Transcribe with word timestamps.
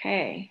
Okay. 0.00 0.50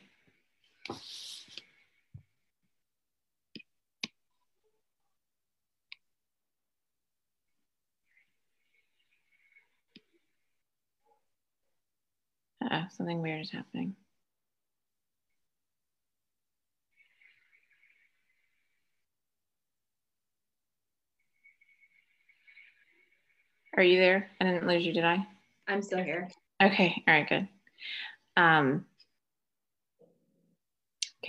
Uh, 12.64 12.84
something 12.90 13.22
weird 13.22 13.42
is 13.42 13.52
happening. 13.52 13.96
Are 23.76 23.84
you 23.84 23.98
there? 23.98 24.30
I 24.40 24.46
didn't 24.46 24.68
lose 24.68 24.86
you, 24.86 24.94
did 24.94 25.06
I? 25.06 25.26
I'm 25.68 25.82
still 25.82 26.04
here. 26.04 26.30
Okay. 26.62 27.02
All 27.08 27.14
right. 27.14 27.30
Good. 27.30 27.48
Um, 28.36 28.86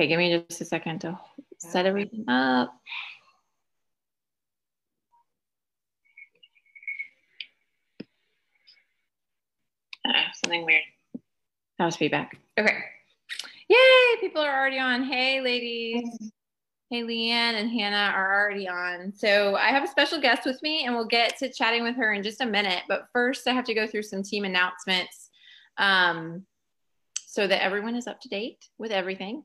okay. 0.01 0.09
Give 0.09 0.19
me 0.19 0.45
just 0.49 0.61
a 0.63 0.65
second 0.65 1.01
to 1.03 1.19
set 1.59 1.85
everything 1.85 2.25
up. 2.27 2.75
Ah, 10.07 10.31
something 10.43 10.65
weird. 10.65 10.83
That 11.79 11.85
was 11.85 11.97
feedback. 11.97 12.39
Okay. 12.59 12.79
Yay! 13.69 14.21
People 14.21 14.41
are 14.41 14.59
already 14.59 14.79
on. 14.79 15.05
Hey, 15.05 15.43
ladies. 15.43 16.31
Hey, 16.91 17.03
Leanne 17.03 17.55
and 17.55 17.71
Hannah 17.71 18.13
are 18.17 18.43
already 18.43 18.69
on. 18.69 19.13
So 19.15 19.55
I 19.55 19.69
have 19.69 19.85
a 19.85 19.87
special 19.87 20.21
guest 20.21 20.47
with 20.47 20.61
me, 20.63 20.87
and 20.87 20.95
we'll 20.95 21.07
get 21.07 21.37
to 21.39 21.53
chatting 21.53 21.83
with 21.83 21.95
her 21.97 22.15
in 22.15 22.23
just 22.23 22.41
a 22.41 22.47
minute. 22.47 22.83
But 22.89 23.07
first, 23.13 23.47
I 23.47 23.53
have 23.53 23.67
to 23.67 23.75
go 23.75 23.87
through 23.87 24.03
some 24.05 24.23
team 24.23 24.45
announcements 24.45 25.29
um, 25.77 26.47
so 27.27 27.47
that 27.47 27.63
everyone 27.63 27.95
is 27.95 28.07
up 28.07 28.21
to 28.23 28.29
date 28.29 28.65
with 28.79 28.91
everything. 28.93 29.45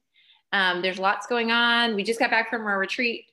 Um, 0.52 0.82
there's 0.82 1.00
lots 1.00 1.28
going 1.28 1.52
on. 1.52 1.96
We 1.96 2.04
just 2.04 2.20
got 2.20 2.32
back 2.32 2.50
from 2.50 2.66
our 2.66 2.80
retreat 2.80 3.26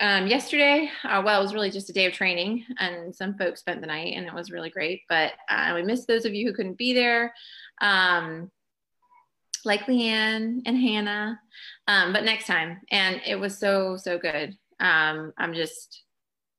um, 0.00 0.26
yesterday. 0.26 0.90
Uh, 1.04 1.22
well, 1.24 1.40
it 1.40 1.42
was 1.42 1.54
really 1.54 1.70
just 1.70 1.90
a 1.90 1.92
day 1.92 2.06
of 2.06 2.12
training, 2.12 2.64
and 2.78 3.14
some 3.14 3.34
folks 3.34 3.60
spent 3.60 3.80
the 3.80 3.86
night, 3.86 4.14
and 4.16 4.26
it 4.26 4.34
was 4.34 4.50
really 4.50 4.70
great. 4.70 5.02
But 5.08 5.32
uh, 5.48 5.72
we 5.74 5.82
missed 5.82 6.06
those 6.06 6.24
of 6.24 6.34
you 6.34 6.46
who 6.46 6.54
couldn't 6.54 6.78
be 6.78 6.92
there. 6.92 7.34
Um, 7.80 8.50
like 9.64 9.86
Leanne 9.86 10.62
and 10.66 10.76
Hannah, 10.76 11.40
um, 11.86 12.12
but 12.12 12.24
next 12.24 12.46
time. 12.46 12.80
And 12.90 13.20
it 13.26 13.36
was 13.36 13.58
so, 13.58 13.96
so 13.96 14.18
good. 14.18 14.56
Um, 14.80 15.32
I'm 15.38 15.54
just, 15.54 16.02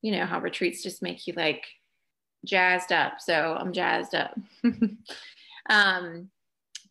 you 0.02 0.12
know, 0.12 0.26
how 0.26 0.40
retreats 0.40 0.84
just 0.84 1.02
make 1.02 1.28
you 1.28 1.34
like 1.36 1.66
jazzed 2.46 2.92
up. 2.92 3.20
So 3.20 3.58
I'm 3.60 3.74
jazzed 3.74 4.16
up. 4.16 4.38
um, 5.70 6.30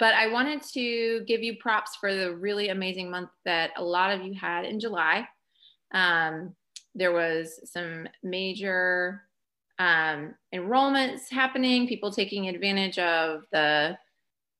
but 0.03 0.15
I 0.15 0.27
wanted 0.27 0.63
to 0.73 1.23
give 1.29 1.45
you 1.45 1.59
props 1.59 1.95
for 1.95 2.13
the 2.13 2.35
really 2.35 2.71
amazing 2.71 3.09
month 3.09 3.31
that 3.45 3.71
a 3.77 3.85
lot 3.85 4.11
of 4.11 4.27
you 4.27 4.35
had 4.35 4.65
in 4.65 4.81
July. 4.81 5.29
Um, 5.95 6.57
there 6.93 7.13
was 7.13 7.61
some 7.71 8.09
major 8.21 9.23
um, 9.79 10.35
enrollments 10.53 11.31
happening, 11.31 11.87
people 11.87 12.11
taking 12.11 12.49
advantage 12.49 12.99
of 12.99 13.45
the 13.53 13.97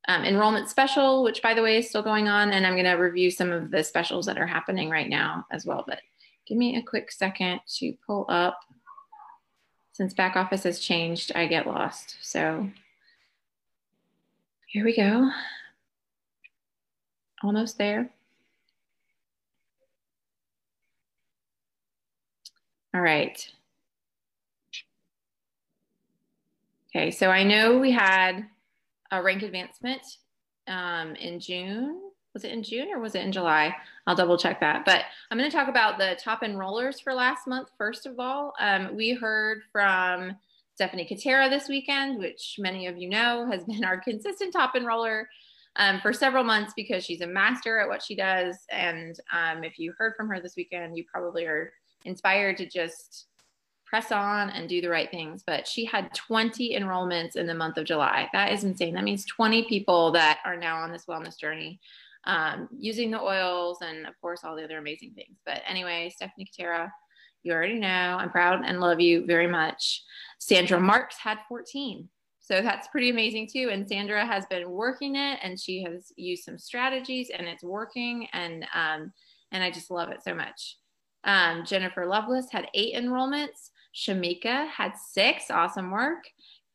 um, 0.07 0.23
enrollment 0.23 0.71
special, 0.71 1.25
which 1.25 1.43
by 1.43 1.55
the 1.55 1.63
way 1.63 1.79
is 1.79 1.89
still 1.89 2.05
going 2.05 2.29
on. 2.29 2.53
And 2.53 2.65
I'm 2.65 2.75
going 2.75 2.85
to 2.85 2.93
review 2.93 3.29
some 3.29 3.51
of 3.51 3.73
the 3.73 3.83
specials 3.83 4.27
that 4.27 4.39
are 4.39 4.47
happening 4.47 4.91
right 4.91 5.09
now 5.09 5.45
as 5.51 5.67
well. 5.67 5.83
But 5.85 5.99
give 6.47 6.57
me 6.57 6.77
a 6.77 6.83
quick 6.85 7.11
second 7.11 7.63
to 7.79 7.95
pull 8.07 8.27
up. 8.29 8.61
Since 9.91 10.15
back 10.15 10.37
office 10.37 10.63
has 10.63 10.79
changed, 10.79 11.33
I 11.35 11.49
get 11.49 11.67
lost. 11.67 12.19
So 12.23 12.71
here 14.73 14.87
we 14.87 14.97
go. 14.97 15.31
Almost 17.43 17.77
there. 17.77 18.11
All 22.95 23.03
right. 23.03 23.47
Okay, 26.95 27.11
so 27.11 27.29
I 27.29 27.43
know 27.43 27.79
we 27.79 27.91
had 27.91 28.47
a 29.11 29.23
rank 29.23 29.43
advancement 29.43 30.01
um, 30.69 31.17
in 31.17 31.39
June. 31.39 32.01
Was 32.33 32.45
it 32.45 32.53
in 32.53 32.63
June 32.63 32.89
or 32.93 32.99
was 32.99 33.15
it 33.15 33.25
in 33.25 33.33
July? 33.33 33.75
I'll 34.07 34.17
double 34.17 34.39
check 34.39 34.59
that. 34.61 34.87
But 34.87 35.03
I'm 35.31 35.37
going 35.37 35.51
to 35.51 35.55
talk 35.55 35.69
about 35.69 35.99
the 35.99 36.19
top 36.19 36.43
enrollers 36.43 36.99
for 37.03 37.13
last 37.13 37.47
month. 37.47 37.69
First 37.77 38.07
of 38.07 38.19
all, 38.19 38.55
um, 38.59 38.97
we 38.97 39.13
heard 39.13 39.63
from 39.71 40.35
Stephanie 40.83 41.07
Katera 41.09 41.49
this 41.49 41.69
weekend, 41.69 42.19
which 42.19 42.57
many 42.59 42.89
of 42.89 42.99
you 42.99 43.09
know 43.09 43.49
has 43.49 43.63
been 43.63 43.85
our 43.85 44.01
consistent 44.05 44.53
top 44.53 44.75
enroller 44.75 45.27
um, 45.77 46.01
for 46.01 46.13
several 46.13 46.43
months 46.43 46.73
because 46.75 47.05
she's 47.05 47.21
a 47.21 47.27
master 47.27 47.79
at 47.79 47.87
what 47.87 48.03
she 48.03 48.17
does. 48.17 48.57
And 48.69 49.17
um, 49.33 49.63
if 49.63 49.79
you 49.79 49.95
heard 49.97 50.15
from 50.17 50.29
her 50.31 50.41
this 50.41 50.57
weekend, 50.57 50.97
you 50.97 51.05
probably 51.05 51.45
are 51.47 51.73
inspired 52.05 52.57
to 52.57 52.67
just 52.67 53.27
press 53.87 54.11
on 54.11 54.51
and 54.51 54.69
do 54.69 54.81
the 54.81 54.89
right 54.89 55.09
things. 55.09 55.45
But 55.47 55.69
she 55.69 55.85
had 55.85 56.13
20 56.15 56.77
enrollments 56.77 57.37
in 57.37 57.47
the 57.47 57.55
month 57.55 57.77
of 57.77 57.85
July. 57.85 58.29
That 58.33 58.51
is 58.51 58.65
insane. 58.65 58.95
That 58.95 59.05
means 59.05 59.25
20 59.27 59.69
people 59.69 60.11
that 60.11 60.41
are 60.45 60.57
now 60.57 60.79
on 60.79 60.91
this 60.91 61.07
wellness 61.07 61.39
journey 61.39 61.79
um, 62.25 62.69
using 62.77 63.13
the 63.13 63.23
oils 63.23 63.79
and, 63.83 64.05
of 64.05 64.21
course, 64.21 64.41
all 64.43 64.57
the 64.57 64.65
other 64.65 64.79
amazing 64.79 65.13
things. 65.15 65.39
But 65.47 65.63
anyway, 65.65 66.11
Stephanie 66.13 66.49
Katera, 66.59 66.91
you 67.43 67.53
already 67.53 67.79
know. 67.79 68.17
I'm 68.19 68.31
proud 68.31 68.63
and 68.65 68.81
love 68.81 69.01
you 69.01 69.27
very 69.27 69.47
much. 69.47 70.03
Sandra 70.39 70.81
Marks 70.81 71.17
had 71.17 71.39
14. 71.49 72.09
So 72.41 72.61
that's 72.61 72.89
pretty 72.89 73.11
amazing 73.11 73.49
too. 73.53 73.71
And 73.71 73.89
Sandra 73.89 74.27
has 74.27 74.45
been 74.47 74.69
working 74.69 75.17
it 75.17 75.39
and 75.43 75.59
she 75.59 75.83
has 75.85 76.13
used 76.17 76.45
some 76.45 76.59
strategies 76.59 77.31
and 77.31 77.47
it's 77.47 77.63
working. 77.63 78.27
And, 78.33 78.67
um, 78.75 79.13
and 79.53 79.63
I 79.63 79.71
just 79.71 79.91
love 79.91 80.09
it 80.11 80.23
so 80.25 80.35
much. 80.35 80.79
Um, 81.25 81.65
Jennifer 81.65 82.05
Lovelace 82.05 82.51
had 82.51 82.69
eight 82.75 82.95
enrollments. 82.97 83.71
Shamika 83.95 84.69
had 84.69 84.95
six. 84.97 85.51
Awesome 85.51 85.91
work. 85.91 86.25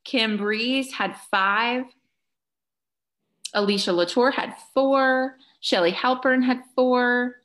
Kim 0.06 0.38
Breeze 0.38 0.94
had 0.94 1.18
five. 1.30 1.84
Alicia 3.54 3.92
Latour 3.92 4.32
had 4.32 4.56
four. 4.74 5.38
Shelly 5.60 5.92
Halpern 5.92 6.44
had 6.44 6.62
four. 6.76 7.42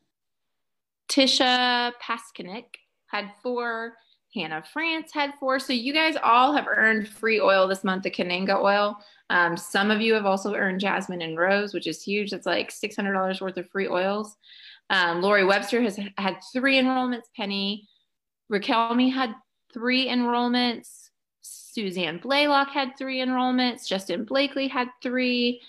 Tisha 1.09 1.93
Paskinik 2.01 2.77
had 3.13 3.31
four. 3.43 3.95
Hannah 4.35 4.65
France 4.73 5.13
had 5.13 5.35
four. 5.39 5.59
So 5.59 5.73
you 5.73 5.93
guys 5.93 6.17
all 6.23 6.55
have 6.55 6.67
earned 6.67 7.07
free 7.07 7.41
oil 7.41 7.69
this 7.69 7.85
month, 7.85 8.05
the 8.05 8.11
Cananga 8.11 8.61
oil. 8.61 8.97
Um, 9.29 9.57
some 9.57 9.91
of 9.91 10.01
you 10.01 10.15
have 10.15 10.27
also 10.27 10.55
earned 10.55 10.81
Jasmine 10.81 11.23
and 11.23 11.39
Rose, 11.39 11.75
which 11.75 11.87
is 11.87 12.03
huge. 12.03 12.31
That's 12.31 12.47
like 12.47 12.71
$600 12.71 13.41
worth 13.41 13.57
of 13.59 13.69
free 13.71 13.89
oils. 13.89 14.37
Um, 14.91 15.23
Lori 15.23 15.45
Webster 15.45 15.83
has 15.83 15.99
had 16.17 16.37
three 16.53 16.81
enrollments. 16.81 17.27
Penny 17.37 17.89
Raquelme 18.51 19.13
had 19.13 19.35
three 19.73 20.09
enrollments. 20.09 21.11
Suzanne 21.43 22.19
Blaylock 22.19 22.69
had 22.69 22.93
three 22.99 23.21
enrollments. 23.21 23.87
Justin 23.87 24.25
Blakely 24.25 24.69
had 24.69 24.89
three. 25.03 25.61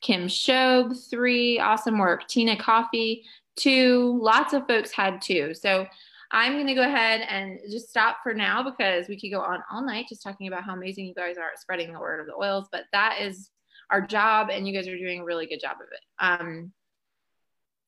Kim 0.00 0.26
Shobe, 0.26 0.94
three. 1.08 1.60
Awesome 1.60 1.98
work. 1.98 2.26
Tina 2.26 2.56
Coffee, 2.56 3.24
two. 3.56 4.18
Lots 4.20 4.52
of 4.52 4.66
folks 4.66 4.90
had 4.90 5.22
two. 5.22 5.54
So 5.54 5.86
I'm 6.32 6.54
going 6.54 6.66
to 6.66 6.74
go 6.74 6.82
ahead 6.82 7.20
and 7.28 7.58
just 7.70 7.90
stop 7.90 8.18
for 8.22 8.32
now 8.32 8.62
because 8.62 9.06
we 9.06 9.20
could 9.20 9.30
go 9.30 9.40
on 9.40 9.62
all 9.70 9.84
night 9.84 10.06
just 10.08 10.22
talking 10.22 10.48
about 10.48 10.64
how 10.64 10.74
amazing 10.74 11.04
you 11.06 11.14
guys 11.14 11.36
are 11.36 11.50
at 11.50 11.60
spreading 11.60 11.92
the 11.92 12.00
word 12.00 12.20
of 12.20 12.26
the 12.26 12.34
oils. 12.34 12.68
But 12.72 12.84
that 12.92 13.18
is 13.20 13.50
our 13.90 14.00
job, 14.00 14.48
and 14.50 14.66
you 14.66 14.74
guys 14.74 14.88
are 14.88 14.96
doing 14.96 15.20
a 15.20 15.24
really 15.24 15.46
good 15.46 15.60
job 15.60 15.76
of 15.76 15.88
it. 15.92 16.00
Um, 16.18 16.72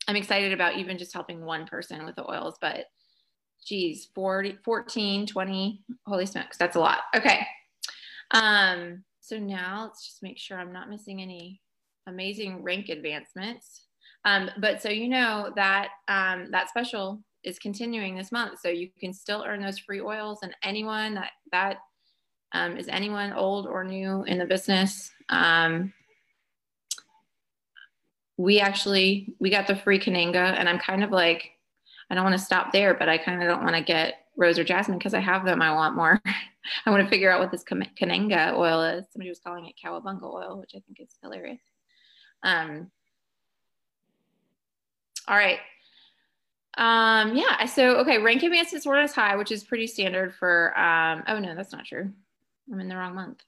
I'm 0.07 0.17
excited 0.17 0.53
about 0.53 0.77
even 0.77 0.99
just 0.99 1.15
helping 1.15 1.45
one 1.45 1.67
person 1.67 2.05
with 2.05 2.17
the 2.17 2.31
oils, 2.31 2.59
but 2.61 2.85
geez, 3.67 4.09
40, 4.15 4.59
14, 4.63 5.27
20, 5.27 5.83
holy 6.07 6.27
smokes, 6.27 6.59
that's 6.59 6.77
a 6.77 6.81
lot. 6.81 7.01
Okay. 7.17 7.47
Um, 8.31 9.05
so 9.21 9.39
now 9.39 9.85
let's 9.85 10.05
just 10.05 10.23
make 10.23 10.39
sure 10.39 10.59
I'm 10.59 10.73
not 10.73 10.91
missing 10.91 11.23
any 11.23 11.63
amazing 12.07 12.63
rank 12.63 12.91
advancements. 12.91 13.87
Um, 14.27 14.51
but 14.59 14.83
so 14.83 14.91
you 14.91 15.09
know 15.09 15.53
that 15.57 15.89
um, 16.09 16.51
that 16.51 16.69
special 16.69 17.23
is 17.45 17.59
continuing 17.59 18.17
this 18.17 18.33
month, 18.33 18.61
so 18.61 18.69
you 18.69 18.89
can 18.99 19.13
still 19.13 19.45
earn 19.47 19.63
those 19.63 19.79
free 19.79 20.01
oils. 20.01 20.41
And 20.43 20.55
anyone 20.63 21.15
that 21.15 21.31
that 21.53 21.79
um, 22.53 22.77
is 22.77 22.89
anyone 22.89 23.33
old 23.33 23.67
or 23.67 23.85
new 23.85 24.23
in 24.25 24.39
the 24.39 24.47
business, 24.47 25.11
um, 25.29 25.93
we 28.37 28.61
actually 28.61 29.35
we 29.39 29.51
got 29.51 29.67
the 29.67 29.77
free 29.77 29.99
Cananga, 29.99 30.55
and 30.59 30.69
I'm 30.69 30.79
kind 30.79 31.05
of 31.05 31.11
like 31.11 31.51
I 32.11 32.15
don't 32.15 32.25
want 32.25 32.39
to 32.39 32.45
stop 32.45 32.73
there, 32.73 32.95
but 32.95 33.09
I 33.09 33.19
kind 33.19 33.43
of 33.43 33.49
don't 33.49 33.63
want 33.63 33.77
to 33.77 33.83
get 33.83 34.27
rose 34.37 34.59
or 34.59 34.65
jasmine 34.65 34.99
because 34.99 35.15
I 35.15 35.21
have 35.21 35.45
them. 35.45 35.63
I 35.63 35.73
want 35.73 35.97
more. 35.97 36.21
I 36.87 36.91
want 36.91 37.03
to 37.03 37.09
figure 37.09 37.31
out 37.31 37.41
what 37.41 37.51
this 37.51 37.65
Cananga 37.65 38.55
oil 38.55 38.83
is. 38.83 39.05
Somebody 39.13 39.29
was 39.29 39.39
calling 39.39 39.67
it 39.67 39.75
cowabunga 39.83 40.23
oil, 40.23 40.59
which 40.59 40.73
I 40.75 40.81
think 40.81 41.01
is 41.01 41.15
hilarious. 41.23 41.61
Um, 42.43 42.91
all 45.29 45.37
right. 45.37 45.59
Um, 46.77 47.37
yeah. 47.37 47.67
So, 47.67 47.97
okay, 47.99 48.19
rank 48.19 48.43
advanced 48.43 48.73
disorder 48.73 49.03
is 49.03 49.13
high, 49.13 49.37
which 49.37 49.53
is 49.53 49.63
pretty 49.63 49.87
standard 49.87 50.35
for, 50.35 50.77
um, 50.79 51.23
oh 51.29 51.39
no, 51.39 51.55
that's 51.55 51.73
not 51.73 51.85
true. 51.85 52.11
I'm 52.73 52.81
in 52.81 52.89
the 52.89 52.97
wrong 52.97 53.15
month. 53.15 53.43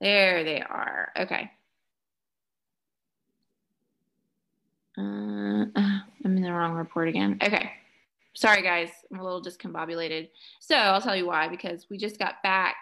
There 0.00 0.44
they 0.44 0.60
are. 0.60 1.12
Okay. 1.18 1.50
Uh, 4.96 5.64
uh 5.74 5.98
I'm 6.24 6.36
in 6.36 6.42
the 6.42 6.52
wrong 6.52 6.74
report 6.74 7.08
again. 7.08 7.38
Okay. 7.42 7.72
Sorry, 8.34 8.62
guys. 8.62 8.90
I'm 9.10 9.18
a 9.18 9.24
little 9.24 9.42
discombobulated. 9.42 10.28
So 10.60 10.74
I'll 10.74 11.00
tell 11.00 11.16
you 11.16 11.26
why, 11.26 11.48
because 11.48 11.86
we 11.88 11.98
just 11.98 12.18
got 12.18 12.42
back 12.42 12.76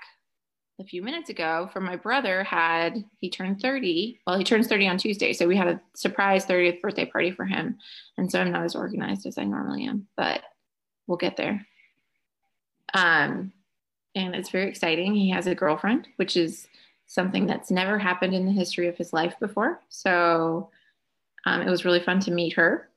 a 0.81 0.85
few 0.85 1.03
minutes 1.03 1.31
ago 1.31 1.69
from 1.73 1.85
my 1.85 1.97
brother 1.97 2.43
had 2.43 3.05
he 3.21 3.29
turned 3.29 3.61
30 3.61 4.21
well 4.27 4.39
he 4.39 4.45
turns 4.45 4.67
30 4.67 4.89
on 4.89 4.99
tuesday 4.99 5.33
so 5.33 5.47
we 5.47 5.57
had 5.57 5.69
a 5.69 5.81
surprise 5.95 6.47
30th 6.47 6.81
birthday 6.81 7.05
party 7.05 7.31
for 7.31 7.45
him 7.45 7.79
and 8.19 8.31
so 8.31 8.41
i'm 8.41 8.51
not 8.51 8.65
as 8.65 8.75
organized 8.75 9.27
as 9.27 9.39
i 9.39 9.45
normally 9.45 9.85
am 9.85 10.07
but 10.17 10.43
we'll 11.07 11.19
get 11.19 11.37
there 11.37 11.65
um 12.95 13.53
and 14.15 14.35
it's 14.35 14.51
very 14.51 14.69
exciting 14.69 15.15
he 15.15 15.31
has 15.31 15.47
a 15.47 15.55
girlfriend 15.55 16.09
which 16.17 16.37
is 16.37 16.67
something 17.07 17.47
that's 17.47 17.71
never 17.71 17.99
happened 17.99 18.35
in 18.35 18.47
the 18.47 18.53
history 18.53 18.89
of 18.89 18.97
his 18.97 19.13
life 19.13 19.35
before 19.41 19.81
so 19.89 20.71
um, 21.45 21.61
it 21.61 21.69
was 21.69 21.85
really 21.85 22.01
fun 22.01 22.21
to 22.21 22.31
meet 22.31 22.55
her 22.55 22.89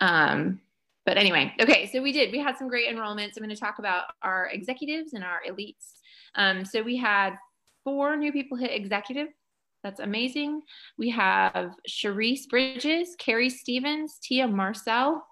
um, 0.00 0.60
but 1.06 1.16
anyway, 1.16 1.54
okay, 1.60 1.86
so 1.86 2.02
we 2.02 2.12
did. 2.12 2.32
We 2.32 2.40
had 2.40 2.58
some 2.58 2.68
great 2.68 2.92
enrollments. 2.92 3.36
I'm 3.36 3.44
going 3.44 3.50
to 3.50 3.56
talk 3.56 3.78
about 3.78 4.06
our 4.22 4.48
executives 4.52 5.12
and 5.12 5.22
our 5.22 5.40
elites. 5.48 5.92
Um, 6.34 6.64
so 6.64 6.82
we 6.82 6.96
had 6.96 7.36
four 7.84 8.16
new 8.16 8.32
people 8.32 8.56
hit 8.56 8.72
executive. 8.72 9.28
That's 9.82 10.00
amazing. 10.00 10.62
We 10.98 11.10
have 11.10 11.74
Sharice 11.88 12.48
Bridges, 12.48 13.14
Carrie 13.18 13.50
Stevens, 13.50 14.18
Tia 14.20 14.48
Marcel, 14.48 15.24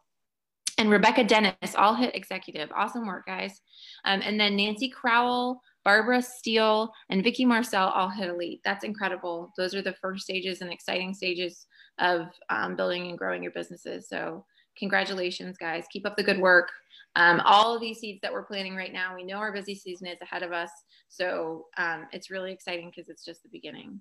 and 0.79 0.91
Rebecca 0.91 1.25
Dennis 1.25 1.75
all 1.77 1.95
hit 1.95 2.15
executive. 2.15 2.71
Awesome 2.75 3.07
work, 3.07 3.27
guys. 3.27 3.61
Um, 4.05 4.23
and 4.25 4.39
then 4.39 4.57
Nancy 4.57 4.89
Crowell, 4.89 5.61
Barbara 5.85 6.23
Steele, 6.23 6.93
and 7.11 7.23
Vicki 7.23 7.45
Marcel 7.45 7.89
all 7.89 8.09
hit 8.09 8.31
elite. 8.31 8.61
That's 8.65 8.85
incredible. 8.85 9.53
Those 9.57 9.75
are 9.75 9.83
the 9.83 9.95
first 9.95 10.25
stages 10.25 10.63
and 10.63 10.73
exciting 10.73 11.15
stages 11.15 11.67
of 11.99 12.29
um, 12.51 12.77
building 12.77 13.09
and 13.09 13.19
growing 13.19 13.43
your 13.43 13.53
businesses. 13.53 14.09
So 14.09 14.45
congratulations, 14.77 15.57
guys. 15.59 15.85
Keep 15.93 16.07
up 16.07 16.17
the 16.17 16.23
good 16.23 16.41
work. 16.41 16.71
Um, 17.17 17.41
all 17.45 17.75
of 17.75 17.81
these 17.81 17.99
seeds 17.99 18.21
that 18.23 18.33
we're 18.33 18.43
planting 18.43 18.75
right 18.75 18.93
now, 18.93 19.15
we 19.15 19.25
know 19.25 19.37
our 19.37 19.53
busy 19.53 19.75
season 19.75 20.09
is 20.09 20.19
ahead 20.21 20.43
of 20.43 20.53
us. 20.53 20.71
So 21.09 21.67
um, 21.77 22.07
it's 22.13 22.31
really 22.31 22.53
exciting 22.53 22.91
because 22.91 23.09
it's 23.09 23.25
just 23.25 23.43
the 23.43 23.49
beginning. 23.51 24.01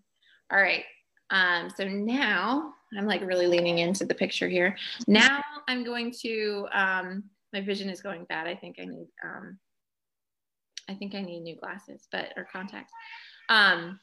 All 0.51 0.60
right. 0.60 0.83
Um, 1.30 1.69
so 1.69 1.88
now 1.88 2.74
I'm 2.98 3.06
like 3.06 3.21
really 3.21 3.48
leaning 3.48 3.80
into 3.80 4.06
the 4.06 4.15
picture 4.15 4.48
here. 4.48 4.75
Now 5.07 5.42
I'm 5.68 5.83
going 5.83 6.13
to, 6.21 6.68
um, 6.74 7.24
my 7.54 7.62
vision 7.62 7.89
is 7.89 8.01
going 8.01 8.25
bad. 8.25 8.48
I 8.48 8.56
think 8.56 8.77
I 8.80 8.86
need, 8.86 9.07
um, 9.24 9.57
I 10.89 10.95
think 10.95 11.15
I 11.15 11.21
need 11.21 11.42
new 11.42 11.56
glasses, 11.56 12.07
but, 12.12 12.33
or 12.36 12.48
contacts. 12.51 12.92
Um, 13.50 14.00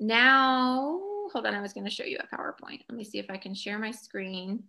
now, 0.00 1.00
hold 1.32 1.46
on, 1.46 1.54
I 1.54 1.60
was 1.60 1.72
gonna 1.72 1.90
show 1.90 2.04
you 2.04 2.18
a 2.18 2.36
PowerPoint. 2.36 2.82
Let 2.88 2.96
me 2.96 3.04
see 3.04 3.18
if 3.18 3.30
I 3.30 3.36
can 3.36 3.54
share 3.54 3.78
my 3.78 3.90
screen. 3.90 4.62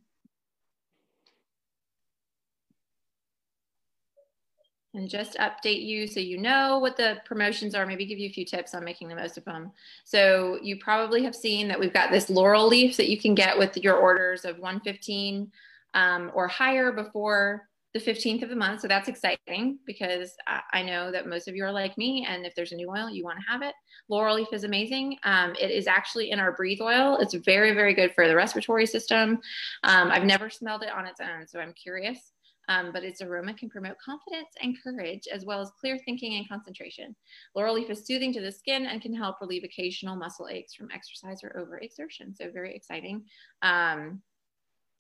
And 4.94 5.08
just 5.08 5.38
update 5.38 5.86
you 5.86 6.08
so 6.08 6.20
you 6.20 6.38
know 6.38 6.80
what 6.80 6.98
the 6.98 7.18
promotions 7.26 7.76
are, 7.76 7.86
maybe 7.86 8.06
give 8.06 8.18
you 8.18 8.30
a 8.30 8.34
few 8.34 8.46
tips 8.46 8.74
on 8.74 8.84
making 8.84 9.08
the 9.08 9.16
most 9.16 9.38
of 9.38 9.46
them. 9.46 9.72
So 10.04 10.58
you 10.64 10.78
probably 10.78 11.24
have 11.24 11.36
seen 11.36 11.68
that 11.68 11.80
we've 11.80 11.94
got 11.94 12.12
this 12.12 12.30
laurel 12.30 12.68
leaf 12.68 12.98
that 12.98 13.10
you 13.10 13.20
can 13.20 13.36
get 13.36 13.58
with 13.58 13.78
your 13.78 13.96
orders 13.96 14.46
of 14.46 14.58
115 14.58 15.52
um, 15.94 16.32
or 16.34 16.48
higher 16.48 16.92
before 16.92 17.68
the 17.94 18.00
15th 18.00 18.44
of 18.44 18.50
the 18.50 18.56
month. 18.56 18.82
So 18.82 18.88
that's 18.88 19.08
exciting 19.08 19.80
because 19.86 20.36
I 20.72 20.84
know 20.84 21.12
that 21.12 21.28
most 21.28 21.48
of 21.48 21.56
you 21.56 21.64
are 21.66 21.72
like 21.72 21.98
me. 21.98 22.26
And 22.28 22.46
if 22.46 22.54
there's 22.54 22.72
a 22.72 22.76
new 22.76 22.90
oil, 22.90 23.10
you 23.10 23.24
want 23.24 23.40
to 23.40 23.52
have 23.52 23.64
it. 23.64 23.74
Laurel 24.10 24.36
leaf 24.36 24.54
is 24.54 24.64
amazing. 24.64 25.18
Um, 25.24 25.56
it 25.60 25.72
is 25.72 25.88
actually 25.88 26.30
in 26.30 26.40
our 26.40 26.52
breathe 26.52 26.82
oil. 26.82 27.18
It's 27.20 27.34
very, 27.34 27.74
very 27.74 27.96
good 27.96 28.14
for 28.14 28.28
the 28.28 28.36
respiratory 28.36 28.86
system. 28.86 29.40
Um, 29.84 30.12
I've 30.12 30.24
never 30.24 30.52
smelled 30.52 30.84
it 30.84 30.92
on 30.92 31.08
its 31.08 31.20
own, 31.20 31.48
so 31.48 31.60
I'm 31.60 31.74
curious 31.74 32.32
um, 32.70 32.92
but 32.94 33.04
its 33.04 33.22
aroma 33.22 33.54
can 33.54 33.68
promote 33.68 33.98
confidence 33.98 34.50
and 34.62 34.78
courage, 34.82 35.28
as 35.34 35.44
well 35.44 35.60
as 35.60 35.72
clear 35.80 35.98
thinking 35.98 36.36
and 36.36 36.48
concentration. 36.48 37.16
Laurel 37.56 37.74
leaf 37.74 37.90
is 37.90 38.06
soothing 38.06 38.32
to 38.34 38.42
the 38.42 38.52
skin 38.52 38.86
and 38.86 39.02
can 39.02 39.14
help 39.14 39.42
relieve 39.42 39.64
occasional 39.64 40.16
muscle 40.16 40.48
aches 40.50 40.76
from 40.76 40.92
exercise 40.92 41.44
or 41.44 41.50
overexertion. 41.50 42.38
So 42.38 42.52
very 42.52 42.76
exciting. 42.76 43.26
Um, 43.64 44.22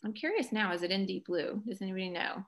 I'm 0.04 0.13
curious 0.13 0.51
now, 0.51 0.74
is 0.74 0.81
it 0.81 0.92
in 0.92 1.06
deep 1.06 1.27
blue? 1.27 1.62
Does 1.68 1.81
anybody 1.81 2.10
know? 2.10 2.44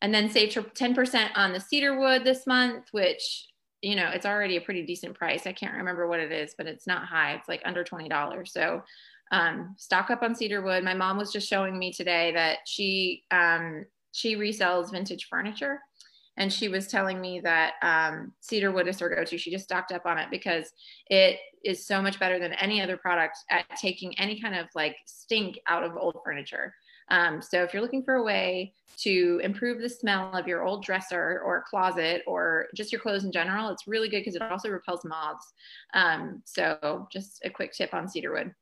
And 0.00 0.12
then 0.12 0.28
save 0.28 0.48
10% 0.50 1.28
on 1.36 1.52
the 1.52 1.60
cedar 1.60 1.98
wood 1.98 2.24
this 2.24 2.44
month, 2.44 2.86
which, 2.90 3.46
you 3.80 3.94
know, 3.94 4.10
it's 4.12 4.26
already 4.26 4.56
a 4.56 4.60
pretty 4.60 4.84
decent 4.84 5.14
price. 5.14 5.46
I 5.46 5.52
can't 5.52 5.76
remember 5.76 6.08
what 6.08 6.18
it 6.18 6.32
is, 6.32 6.54
but 6.58 6.66
it's 6.66 6.88
not 6.88 7.06
high. 7.06 7.34
It's 7.34 7.48
like 7.48 7.62
under 7.64 7.84
$20. 7.84 8.48
So 8.48 8.82
um, 9.30 9.76
stock 9.78 10.10
up 10.10 10.22
on 10.22 10.34
cedar 10.34 10.62
wood. 10.62 10.82
My 10.82 10.94
mom 10.94 11.16
was 11.16 11.32
just 11.32 11.48
showing 11.48 11.78
me 11.78 11.92
today 11.92 12.32
that 12.32 12.58
she 12.66 13.22
um, 13.30 13.84
she 14.12 14.36
resells 14.36 14.92
vintage 14.92 15.26
furniture. 15.28 15.80
And 16.38 16.50
she 16.50 16.68
was 16.68 16.86
telling 16.86 17.20
me 17.20 17.40
that 17.40 17.74
um, 17.82 18.32
cedar 18.40 18.72
wood 18.72 18.88
is 18.88 18.98
her 19.00 19.14
go-to. 19.14 19.36
She 19.36 19.50
just 19.50 19.64
stocked 19.64 19.92
up 19.92 20.06
on 20.06 20.16
it 20.16 20.28
because 20.30 20.72
it 21.08 21.38
is 21.62 21.86
so 21.86 22.00
much 22.00 22.18
better 22.18 22.38
than 22.38 22.54
any 22.54 22.80
other 22.80 22.96
product 22.96 23.36
at 23.50 23.66
taking 23.76 24.18
any 24.18 24.40
kind 24.40 24.54
of 24.54 24.66
like 24.74 24.96
stink 25.06 25.58
out 25.68 25.84
of 25.84 25.96
old 25.96 26.16
furniture. 26.24 26.74
Um, 27.10 27.42
so 27.42 27.62
if 27.62 27.74
you're 27.74 27.82
looking 27.82 28.02
for 28.02 28.14
a 28.14 28.22
way 28.22 28.72
to 28.98 29.40
improve 29.44 29.82
the 29.82 29.88
smell 29.88 30.32
of 30.34 30.46
your 30.46 30.64
old 30.64 30.84
dresser 30.84 31.42
or 31.44 31.64
closet 31.68 32.22
or 32.26 32.68
just 32.74 32.92
your 32.92 33.00
clothes 33.00 33.24
in 33.24 33.32
general 33.32 33.70
it's 33.70 33.86
really 33.86 34.08
good 34.08 34.20
because 34.20 34.36
it 34.36 34.42
also 34.42 34.70
repels 34.70 35.04
moths. 35.04 35.52
Um, 35.92 36.42
so 36.46 37.06
just 37.12 37.40
a 37.44 37.50
quick 37.50 37.72
tip 37.72 37.92
on 37.92 38.08
cedar 38.08 38.32
wood 38.32 38.54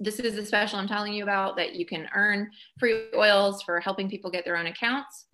this 0.00 0.18
is 0.18 0.34
the 0.34 0.44
special 0.44 0.78
I'm 0.78 0.88
telling 0.88 1.14
you 1.14 1.22
about 1.22 1.56
that 1.56 1.74
you 1.74 1.86
can 1.86 2.08
earn 2.14 2.50
free 2.78 3.06
oils 3.14 3.62
for 3.62 3.80
helping 3.80 4.08
people 4.08 4.30
get 4.30 4.44
their 4.44 4.56
own 4.56 4.66
accounts. 4.66 5.26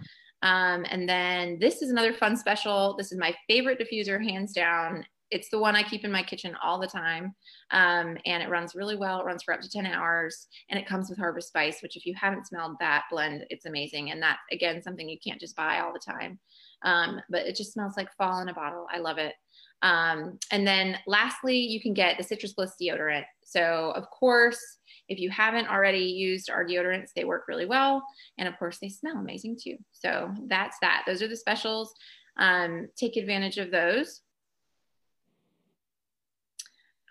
Um, 0.42 0.86
and 0.88 1.08
then 1.08 1.58
this 1.58 1.82
is 1.82 1.90
another 1.90 2.12
fun 2.12 2.36
special. 2.36 2.96
This 2.96 3.12
is 3.12 3.18
my 3.18 3.34
favorite 3.48 3.78
diffuser, 3.78 4.22
hands 4.22 4.52
down. 4.52 5.04
It's 5.30 5.48
the 5.50 5.58
one 5.58 5.76
I 5.76 5.82
keep 5.82 6.04
in 6.04 6.12
my 6.12 6.22
kitchen 6.22 6.56
all 6.62 6.80
the 6.80 6.86
time. 6.86 7.34
Um, 7.70 8.16
and 8.26 8.42
it 8.42 8.48
runs 8.48 8.74
really 8.74 8.96
well. 8.96 9.20
It 9.20 9.24
runs 9.24 9.42
for 9.42 9.54
up 9.54 9.60
to 9.60 9.70
10 9.70 9.86
hours 9.86 10.48
and 10.68 10.78
it 10.78 10.86
comes 10.86 11.08
with 11.08 11.18
Harvest 11.18 11.48
Spice, 11.48 11.82
which 11.82 11.96
if 11.96 12.06
you 12.06 12.14
haven't 12.14 12.46
smelled 12.46 12.76
that 12.80 13.04
blend, 13.10 13.46
it's 13.50 13.66
amazing. 13.66 14.10
And 14.10 14.22
that, 14.22 14.38
again, 14.52 14.82
something 14.82 15.08
you 15.08 15.18
can't 15.24 15.40
just 15.40 15.56
buy 15.56 15.80
all 15.80 15.92
the 15.92 15.98
time. 15.98 16.38
Um, 16.82 17.20
but 17.28 17.46
it 17.46 17.56
just 17.56 17.72
smells 17.72 17.96
like 17.96 18.12
fall 18.16 18.40
in 18.40 18.48
a 18.48 18.54
bottle. 18.54 18.86
I 18.92 18.98
love 18.98 19.18
it. 19.18 19.34
Um, 19.82 20.38
and 20.50 20.66
then 20.66 20.98
lastly, 21.06 21.56
you 21.56 21.80
can 21.80 21.94
get 21.94 22.18
the 22.18 22.24
Citrus 22.24 22.52
Bliss 22.52 22.74
deodorant. 22.80 23.24
So, 23.44 23.92
of 23.96 24.08
course, 24.10 24.60
if 25.08 25.18
you 25.18 25.30
haven't 25.30 25.68
already 25.68 26.04
used 26.04 26.50
our 26.50 26.64
deodorants, 26.64 27.12
they 27.14 27.24
work 27.24 27.44
really 27.48 27.66
well. 27.66 28.02
And 28.38 28.46
of 28.46 28.58
course, 28.58 28.78
they 28.80 28.88
smell 28.88 29.16
amazing 29.16 29.58
too. 29.62 29.76
So, 29.92 30.34
that's 30.46 30.76
that. 30.82 31.04
Those 31.06 31.22
are 31.22 31.28
the 31.28 31.36
specials. 31.36 31.92
Um, 32.36 32.88
take 32.96 33.16
advantage 33.16 33.58
of 33.58 33.70
those. 33.70 34.20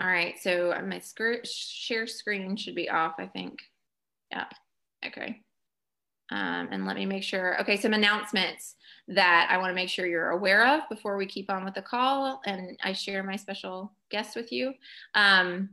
All 0.01 0.08
right, 0.08 0.36
so 0.39 0.74
my 0.86 1.01
share 1.44 2.08
screen 2.08 2.56
should 2.56 2.75
be 2.75 2.89
off, 2.89 3.15
I 3.20 3.25
think. 3.25 3.60
Yeah, 4.32 4.46
okay. 5.06 5.41
Um, 6.32 6.70
and 6.72 6.86
let 6.86 6.96
me 6.96 7.06
make 7.06 7.24
sure. 7.24 7.60
Okay, 7.62 7.75
some 7.75 7.94
announcements 7.94 8.75
that 9.08 9.48
I 9.50 9.58
want 9.58 9.72
to 9.72 9.75
make 9.75 9.89
sure 9.89 10.06
you're 10.06 10.29
aware 10.29 10.68
of 10.68 10.88
before 10.89 11.18
we 11.18 11.25
keep 11.25 11.51
on 11.51 11.65
with 11.65 11.74
the 11.74 11.82
call 11.82 12.41
and 12.46 12.77
I 12.84 12.94
share 12.94 13.24
my 13.24 13.36
special 13.36 13.91
guest 14.12 14.36
with 14.36 14.51
you. 14.51 14.74
Um, 15.15 15.70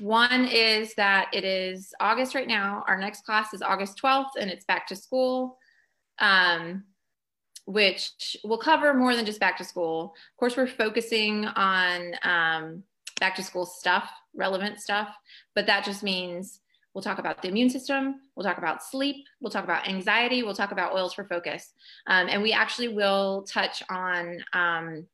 one 0.00 0.44
is 0.44 0.94
that 0.94 1.28
it 1.32 1.44
is 1.44 1.92
August 1.98 2.36
right 2.36 2.46
now. 2.46 2.84
Our 2.86 2.98
next 2.98 3.24
class 3.26 3.52
is 3.52 3.62
August 3.62 4.00
12th 4.00 4.36
and 4.38 4.48
it's 4.48 4.64
back 4.64 4.86
to 4.88 4.96
school, 4.96 5.58
um, 6.20 6.84
which 7.66 8.36
will 8.44 8.58
cover 8.58 8.94
more 8.94 9.16
than 9.16 9.26
just 9.26 9.40
back 9.40 9.58
to 9.58 9.64
school. 9.64 10.14
Of 10.32 10.38
course, 10.38 10.56
we're 10.56 10.68
focusing 10.68 11.46
on 11.46 12.14
um, 12.22 12.84
back 13.20 13.34
to 13.36 13.42
school 13.42 13.66
stuff, 13.66 14.10
relevant 14.34 14.80
stuff, 14.80 15.14
but 15.54 15.66
that 15.66 15.84
just 15.84 16.02
means 16.02 16.60
We'll 16.98 17.02
talk 17.04 17.20
about 17.20 17.42
the 17.42 17.48
immune 17.48 17.70
system. 17.70 18.16
We'll 18.34 18.42
talk 18.42 18.58
about 18.58 18.82
sleep. 18.82 19.24
We'll 19.40 19.52
talk 19.52 19.62
about 19.62 19.86
anxiety. 19.86 20.42
We'll 20.42 20.52
talk 20.52 20.72
about 20.72 20.94
oils 20.94 21.14
for 21.14 21.22
focus. 21.24 21.72
Um, 22.08 22.26
and 22.28 22.42
we 22.42 22.52
actually 22.52 22.88
will 22.88 23.42
touch 23.42 23.84
on 23.88 24.42
um, 24.52 25.06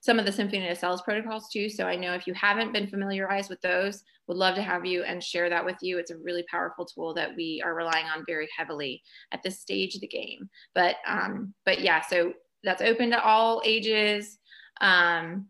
some 0.00 0.18
of 0.18 0.24
the 0.24 0.32
Symphony 0.32 0.68
of 0.68 0.76
Cells 0.76 1.02
protocols 1.02 1.48
too. 1.52 1.68
So 1.68 1.84
I 1.84 1.94
know 1.94 2.14
if 2.14 2.26
you 2.26 2.34
haven't 2.34 2.72
been 2.72 2.88
familiarized 2.88 3.48
with 3.48 3.60
those, 3.60 4.02
would 4.26 4.38
love 4.38 4.56
to 4.56 4.62
have 4.62 4.84
you 4.84 5.04
and 5.04 5.22
share 5.22 5.48
that 5.50 5.64
with 5.64 5.76
you. 5.82 5.98
It's 5.98 6.10
a 6.10 6.18
really 6.18 6.44
powerful 6.50 6.84
tool 6.84 7.14
that 7.14 7.36
we 7.36 7.62
are 7.64 7.76
relying 7.76 8.06
on 8.06 8.24
very 8.26 8.48
heavily 8.56 9.00
at 9.30 9.42
this 9.44 9.60
stage 9.60 9.94
of 9.94 10.00
the 10.00 10.08
game. 10.08 10.48
But 10.74 10.96
um, 11.06 11.54
but 11.64 11.80
yeah, 11.80 12.00
so 12.00 12.32
that's 12.64 12.82
open 12.82 13.10
to 13.10 13.22
all 13.22 13.62
ages. 13.64 14.38
Um, 14.80 15.46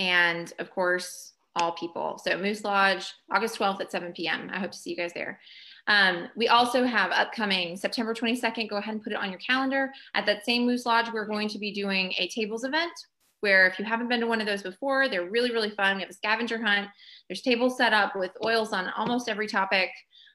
and 0.00 0.52
of 0.58 0.70
course, 0.70 1.34
all 1.56 1.72
people. 1.72 2.18
So 2.24 2.36
Moose 2.38 2.64
Lodge, 2.64 3.12
August 3.30 3.58
12th 3.58 3.80
at 3.80 3.92
7 3.92 4.12
p.m. 4.12 4.50
I 4.52 4.58
hope 4.58 4.72
to 4.72 4.78
see 4.78 4.90
you 4.90 4.96
guys 4.96 5.12
there. 5.12 5.38
Um, 5.86 6.28
we 6.36 6.48
also 6.48 6.84
have 6.84 7.10
upcoming 7.10 7.76
September 7.76 8.14
22nd. 8.14 8.70
Go 8.70 8.76
ahead 8.76 8.94
and 8.94 9.02
put 9.02 9.12
it 9.12 9.18
on 9.18 9.30
your 9.30 9.40
calendar. 9.40 9.92
At 10.14 10.26
that 10.26 10.44
same 10.44 10.64
Moose 10.64 10.86
Lodge, 10.86 11.12
we're 11.12 11.26
going 11.26 11.48
to 11.48 11.58
be 11.58 11.72
doing 11.72 12.14
a 12.18 12.28
tables 12.28 12.64
event. 12.64 12.92
where 13.40 13.66
if 13.66 13.78
you 13.78 13.84
haven't 13.86 14.08
been 14.08 14.20
to 14.20 14.26
one 14.26 14.40
of 14.40 14.46
those 14.46 14.62
before, 14.62 15.08
they're 15.08 15.30
really, 15.30 15.50
really 15.50 15.70
fun. 15.70 15.96
We 15.96 16.02
have 16.02 16.10
a 16.10 16.14
scavenger 16.14 16.62
hunt. 16.62 16.88
There's 17.28 17.42
tables 17.42 17.76
set 17.76 17.92
up 17.92 18.14
with 18.14 18.32
oils 18.44 18.72
on 18.72 18.90
almost 18.96 19.30
every 19.30 19.46
topic, 19.46 19.90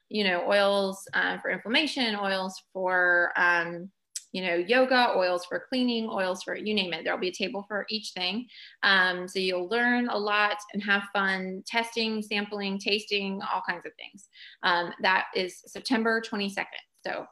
you 0.08 0.24
know, 0.24 0.44
oils 0.46 1.06
uh, 1.14 1.38
for 1.38 1.50
inflammation, 1.50 2.16
oils 2.16 2.60
for, 2.72 3.32
um, 3.36 3.90
you 4.36 4.42
know, 4.42 4.56
yoga, 4.56 5.14
oils 5.16 5.46
for 5.46 5.64
cleaning, 5.66 6.10
oils 6.10 6.42
for 6.42 6.54
you 6.54 6.74
name 6.74 6.92
it. 6.92 7.04
There'll 7.04 7.18
be 7.18 7.28
a 7.28 7.32
table 7.32 7.64
for 7.66 7.86
each 7.88 8.10
thing. 8.10 8.46
Um, 8.82 9.26
so 9.26 9.38
you'll 9.38 9.66
learn 9.68 10.10
a 10.10 10.18
lot 10.18 10.58
and 10.74 10.82
have 10.82 11.04
fun 11.14 11.62
testing, 11.66 12.20
sampling, 12.20 12.78
tasting, 12.78 13.40
all 13.40 13.62
kinds 13.66 13.86
of 13.86 13.92
things. 13.94 14.28
Um, 14.62 14.92
that 15.00 15.28
is 15.34 15.62
September 15.66 16.20
22nd. 16.20 16.66
So 17.06 17.24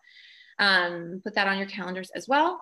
um, 0.59 1.21
put 1.23 1.35
that 1.35 1.47
on 1.47 1.59
your 1.59 1.67
calendars 1.67 2.11
as 2.17 2.27
well. 2.27 2.59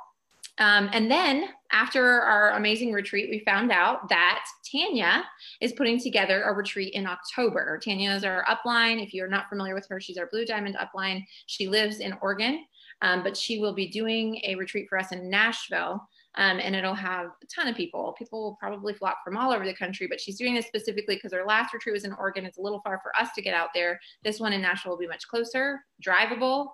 Um, 0.59 0.91
and 0.93 1.09
then 1.09 1.51
after 1.71 2.05
our 2.05 2.57
amazing 2.57 2.93
retreat, 2.93 3.31
we 3.31 3.45
found 3.45 3.71
out 3.71 4.09
that 4.09 4.45
Tanya 4.71 5.23
is 5.61 5.73
putting 5.73 6.01
together 6.01 6.43
a 6.43 6.53
retreat 6.53 6.95
in 6.95 7.07
October. 7.07 7.79
Tanya 7.83 8.11
is 8.11 8.25
our 8.25 8.45
upline. 8.47 9.01
If 9.01 9.15
you're 9.15 9.29
not 9.29 9.49
familiar 9.49 9.75
with 9.77 9.87
her, 9.89 10.01
she's 10.01 10.19
our 10.19 10.29
Blue 10.33 10.45
Diamond 10.45 10.77
upline. 10.77 11.23
She 11.47 11.69
lives 11.69 12.01
in 12.01 12.15
Oregon, 12.21 12.65
um, 13.03 13.23
but 13.23 13.37
she 13.37 13.59
will 13.59 13.75
be 13.75 13.89
doing 13.89 14.41
a 14.45 14.55
retreat 14.55 14.89
for 14.89 14.99
us 14.99 15.13
in 15.13 15.29
Nashville. 15.29 16.09
Um, 16.37 16.61
and 16.61 16.75
it'll 16.75 16.95
have 16.95 17.27
a 17.43 17.47
ton 17.55 17.69
of 17.69 17.77
people. 17.77 18.15
People 18.19 18.43
will 18.43 18.57
probably 18.57 18.95
flock 18.95 19.19
from 19.23 19.37
all 19.37 19.53
over 19.53 19.67
the 19.67 19.75
country, 19.75 20.07
but 20.07 20.19
she's 20.19 20.39
doing 20.39 20.55
this 20.55 20.67
specifically 20.67 21.17
because 21.17 21.35
her 21.35 21.45
last 21.45 21.75
retreat 21.75 21.93
was 21.93 22.05
in 22.05 22.15
Oregon. 22.15 22.47
It's 22.47 22.57
a 22.57 22.63
little 22.63 22.81
far 22.81 23.01
for 23.03 23.13
us 23.21 23.29
to 23.35 23.43
get 23.43 23.53
out 23.53 23.69
there. 23.75 24.01
This 24.25 24.41
one 24.41 24.55
in 24.55 24.63
Nashville 24.63 24.93
will 24.93 24.99
be 24.99 25.07
much 25.07 25.29
closer, 25.29 25.85
drivable 26.03 26.69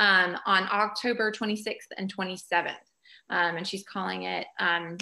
um, 0.00 0.36
on 0.44 0.64
October 0.72 1.30
26th 1.30 1.92
and 1.96 2.12
27th. 2.12 2.74
Um, 3.30 3.56
and 3.56 3.66
she's 3.66 3.84
calling 3.84 4.24
it 4.24 4.48
um, 4.58 4.96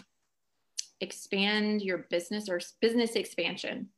Expand 1.01 1.81
Your 1.81 2.07
Business 2.11 2.51
or 2.51 2.61
Business 2.83 3.13
Expansion 3.13 3.89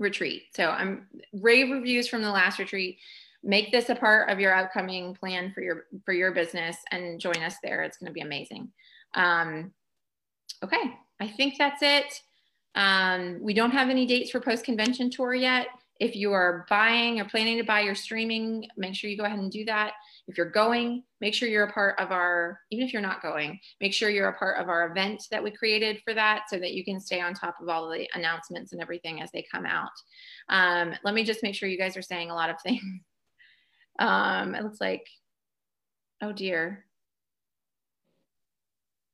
Retreat. 0.00 0.44
So 0.56 0.68
I'm 0.68 1.06
rave 1.32 1.70
reviews 1.70 2.08
from 2.08 2.22
the 2.22 2.30
last 2.30 2.58
retreat. 2.58 2.98
Make 3.44 3.72
this 3.72 3.88
a 3.88 3.94
part 3.94 4.30
of 4.30 4.38
your 4.38 4.54
upcoming 4.54 5.14
plan 5.14 5.52
for 5.52 5.62
your 5.62 5.86
for 6.04 6.12
your 6.12 6.32
business 6.32 6.76
and 6.90 7.20
join 7.20 7.38
us 7.38 7.56
there. 7.62 7.82
It's 7.82 7.98
going 7.98 8.08
to 8.08 8.12
be 8.12 8.20
amazing. 8.20 8.70
Um, 9.14 9.72
okay, 10.62 10.94
I 11.20 11.28
think 11.28 11.54
that's 11.58 11.82
it. 11.82 12.20
Um, 12.74 13.38
we 13.42 13.52
don't 13.52 13.72
have 13.72 13.90
any 13.90 14.06
dates 14.06 14.30
for 14.30 14.40
post 14.40 14.64
convention 14.64 15.10
tour 15.10 15.34
yet. 15.34 15.66
If 16.00 16.16
you 16.16 16.32
are 16.32 16.66
buying 16.68 17.20
or 17.20 17.26
planning 17.26 17.58
to 17.58 17.64
buy 17.64 17.80
your 17.80 17.94
streaming, 17.94 18.66
make 18.76 18.94
sure 18.94 19.08
you 19.08 19.16
go 19.16 19.24
ahead 19.24 19.38
and 19.38 19.52
do 19.52 19.64
that. 19.66 19.92
If 20.26 20.36
you're 20.36 20.50
going, 20.50 21.04
make 21.20 21.34
sure 21.34 21.48
you're 21.48 21.66
a 21.66 21.72
part 21.72 21.98
of 22.00 22.10
our, 22.10 22.58
even 22.70 22.86
if 22.86 22.92
you're 22.92 23.02
not 23.02 23.22
going, 23.22 23.60
make 23.80 23.94
sure 23.94 24.10
you're 24.10 24.30
a 24.30 24.38
part 24.38 24.58
of 24.58 24.68
our 24.68 24.90
event 24.90 25.28
that 25.30 25.42
we 25.42 25.50
created 25.50 26.00
for 26.02 26.12
that 26.14 26.44
so 26.48 26.58
that 26.58 26.72
you 26.72 26.84
can 26.84 26.98
stay 26.98 27.20
on 27.20 27.34
top 27.34 27.56
of 27.60 27.68
all 27.68 27.88
the 27.88 28.08
announcements 28.14 28.72
and 28.72 28.82
everything 28.82 29.20
as 29.20 29.30
they 29.30 29.46
come 29.52 29.64
out. 29.64 29.90
Um, 30.48 30.94
let 31.04 31.14
me 31.14 31.22
just 31.22 31.42
make 31.42 31.54
sure 31.54 31.68
you 31.68 31.78
guys 31.78 31.96
are 31.96 32.02
saying 32.02 32.30
a 32.30 32.34
lot 32.34 32.50
of 32.50 32.60
things. 32.62 32.82
Um, 33.98 34.54
it 34.54 34.62
looks 34.62 34.80
like, 34.80 35.06
oh 36.22 36.32
dear. 36.32 36.84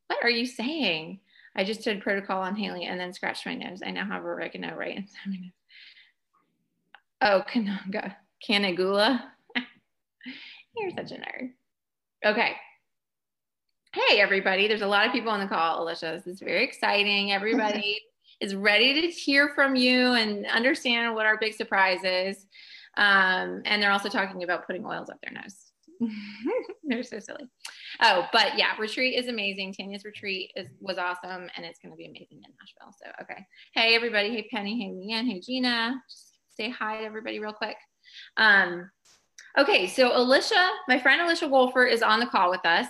What 0.09 0.25
are 0.25 0.31
you 0.31 0.47
saying? 0.47 1.21
I 1.55 1.65
just 1.65 1.83
did 1.83 2.03
protocol 2.03 2.41
on 2.41 2.57
Haley 2.57 2.85
and 2.85 2.99
then 2.99 3.13
scratched 3.13 3.45
my 3.45 3.55
nose. 3.55 3.83
I 3.85 3.91
now 3.91 4.07
have 4.07 4.25
oregano 4.25 4.75
right 4.77 4.97
inside 4.97 5.27
my 5.27 5.37
nose. 5.37 5.53
Oh, 7.21 7.43
Cananga, 7.51 8.15
Canagula. 8.49 9.23
You're 10.77 10.91
such 10.93 11.11
a 11.11 11.17
nerd. 11.17 11.51
Okay. 12.25 12.53
Hey, 13.93 14.21
everybody. 14.21 14.69
There's 14.69 14.83
a 14.83 14.87
lot 14.87 15.07
of 15.07 15.13
people 15.13 15.31
on 15.31 15.41
the 15.41 15.47
call, 15.47 15.83
Alicia. 15.83 16.13
This 16.25 16.27
is 16.27 16.41
very 16.41 16.63
exciting. 16.63 17.33
Everybody 17.33 18.01
is 18.41 18.55
ready 18.55 19.01
to 19.01 19.09
hear 19.09 19.51
from 19.55 19.75
you 19.75 20.13
and 20.13 20.47
understand 20.47 21.15
what 21.15 21.27
our 21.27 21.39
big 21.39 21.55
surprise 21.55 22.05
is. 22.05 22.47
Um, 22.99 23.63
and 23.65 23.83
they're 23.83 23.93
also 23.93 24.09
talking 24.09 24.43
about 24.43 24.67
putting 24.67 24.85
oils 24.85 25.09
up 25.09 25.19
their 25.23 25.33
nose. 25.33 25.73
they're 26.85 27.03
so 27.03 27.19
silly. 27.19 27.45
Oh, 28.03 28.27
but 28.33 28.59
yeah, 28.59 28.77
retreat 28.79 29.19
is 29.19 29.29
amazing. 29.29 29.73
Tanya's 29.73 30.05
retreat 30.05 30.53
is 30.57 30.69
was 30.81 30.99
awesome, 30.99 31.49
and 31.57 31.65
it's 31.65 31.79
going 31.79 31.93
to 31.93 31.97
be 31.97 32.07
amazing 32.07 32.43
in 32.45 32.53
Nashville. 32.61 32.95
So, 33.03 33.11
okay. 33.23 33.47
Hey, 33.75 33.95
everybody. 33.95 34.31
Hey, 34.31 34.47
Penny. 34.51 34.79
Hey, 34.79 34.91
Leanne. 34.91 35.27
Hey, 35.27 35.41
Gina. 35.41 35.95
Just 36.09 36.35
say 36.57 36.69
hi 36.71 36.99
to 36.99 37.05
everybody 37.05 37.41
real 37.41 37.53
quick. 37.53 37.77
Um, 38.37 38.91
Okay, 39.59 39.89
so 39.89 40.17
Alicia, 40.17 40.71
my 40.87 41.01
friend 41.01 41.21
Alicia 41.21 41.49
Wolfer 41.49 41.85
is 41.85 42.01
on 42.01 42.21
the 42.21 42.27
call 42.27 42.49
with 42.49 42.65
us. 42.65 42.87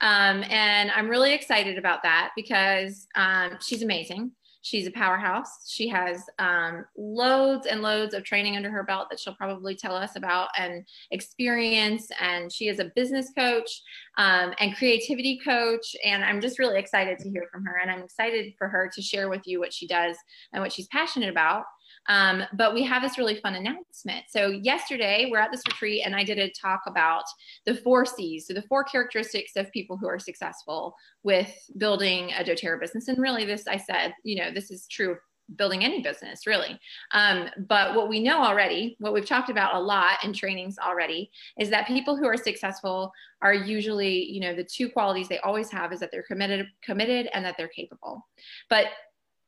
Um, 0.00 0.44
and 0.48 0.90
I'm 0.92 1.08
really 1.08 1.34
excited 1.34 1.76
about 1.76 2.02
that 2.04 2.30
because 2.34 3.06
um, 3.16 3.58
she's 3.60 3.82
amazing. 3.82 4.30
She's 4.66 4.88
a 4.88 4.90
powerhouse. 4.90 5.70
She 5.70 5.86
has 5.90 6.24
um, 6.40 6.84
loads 6.98 7.68
and 7.68 7.82
loads 7.82 8.14
of 8.14 8.24
training 8.24 8.56
under 8.56 8.68
her 8.68 8.82
belt 8.82 9.06
that 9.10 9.20
she'll 9.20 9.36
probably 9.36 9.76
tell 9.76 9.94
us 9.94 10.16
about 10.16 10.48
and 10.58 10.84
experience. 11.12 12.08
And 12.20 12.52
she 12.52 12.66
is 12.66 12.80
a 12.80 12.90
business 12.96 13.30
coach 13.38 13.70
um, 14.18 14.54
and 14.58 14.74
creativity 14.74 15.38
coach. 15.38 15.94
And 16.04 16.24
I'm 16.24 16.40
just 16.40 16.58
really 16.58 16.80
excited 16.80 17.20
to 17.20 17.30
hear 17.30 17.46
from 17.52 17.64
her. 17.64 17.78
And 17.80 17.88
I'm 17.88 18.02
excited 18.02 18.54
for 18.58 18.66
her 18.66 18.90
to 18.92 19.00
share 19.00 19.28
with 19.28 19.46
you 19.46 19.60
what 19.60 19.72
she 19.72 19.86
does 19.86 20.16
and 20.52 20.60
what 20.60 20.72
she's 20.72 20.88
passionate 20.88 21.30
about. 21.30 21.62
Um, 22.08 22.42
but 22.54 22.74
we 22.74 22.82
have 22.84 23.02
this 23.02 23.18
really 23.18 23.36
fun 23.36 23.54
announcement. 23.54 24.24
So 24.28 24.48
yesterday 24.48 25.28
we're 25.30 25.38
at 25.38 25.50
this 25.50 25.62
retreat 25.66 26.02
and 26.04 26.14
I 26.14 26.24
did 26.24 26.38
a 26.38 26.50
talk 26.50 26.82
about 26.86 27.24
the 27.64 27.74
four 27.74 28.04
C's. 28.04 28.46
So 28.46 28.54
the 28.54 28.62
four 28.62 28.84
characteristics 28.84 29.52
of 29.56 29.70
people 29.72 29.96
who 29.96 30.08
are 30.08 30.18
successful 30.18 30.94
with 31.22 31.52
building 31.78 32.32
a 32.32 32.44
doTERRA 32.44 32.80
business. 32.80 33.08
And 33.08 33.18
really 33.18 33.44
this, 33.44 33.66
I 33.66 33.76
said, 33.76 34.14
you 34.22 34.36
know, 34.36 34.50
this 34.52 34.70
is 34.70 34.86
true 34.86 35.16
building 35.54 35.84
any 35.84 36.02
business 36.02 36.46
really. 36.46 36.78
Um, 37.12 37.48
but 37.68 37.94
what 37.94 38.08
we 38.08 38.20
know 38.20 38.42
already, 38.42 38.96
what 38.98 39.12
we've 39.12 39.26
talked 39.26 39.50
about 39.50 39.76
a 39.76 39.80
lot 39.80 40.24
in 40.24 40.32
trainings 40.32 40.76
already 40.78 41.30
is 41.58 41.70
that 41.70 41.86
people 41.86 42.16
who 42.16 42.26
are 42.26 42.36
successful 42.36 43.12
are 43.42 43.54
usually, 43.54 44.24
you 44.24 44.40
know, 44.40 44.54
the 44.54 44.64
two 44.64 44.88
qualities 44.88 45.28
they 45.28 45.38
always 45.38 45.70
have 45.70 45.92
is 45.92 46.00
that 46.00 46.10
they're 46.10 46.24
committed, 46.24 46.66
committed 46.82 47.28
and 47.32 47.44
that 47.44 47.54
they're 47.56 47.68
capable. 47.68 48.26
But 48.68 48.86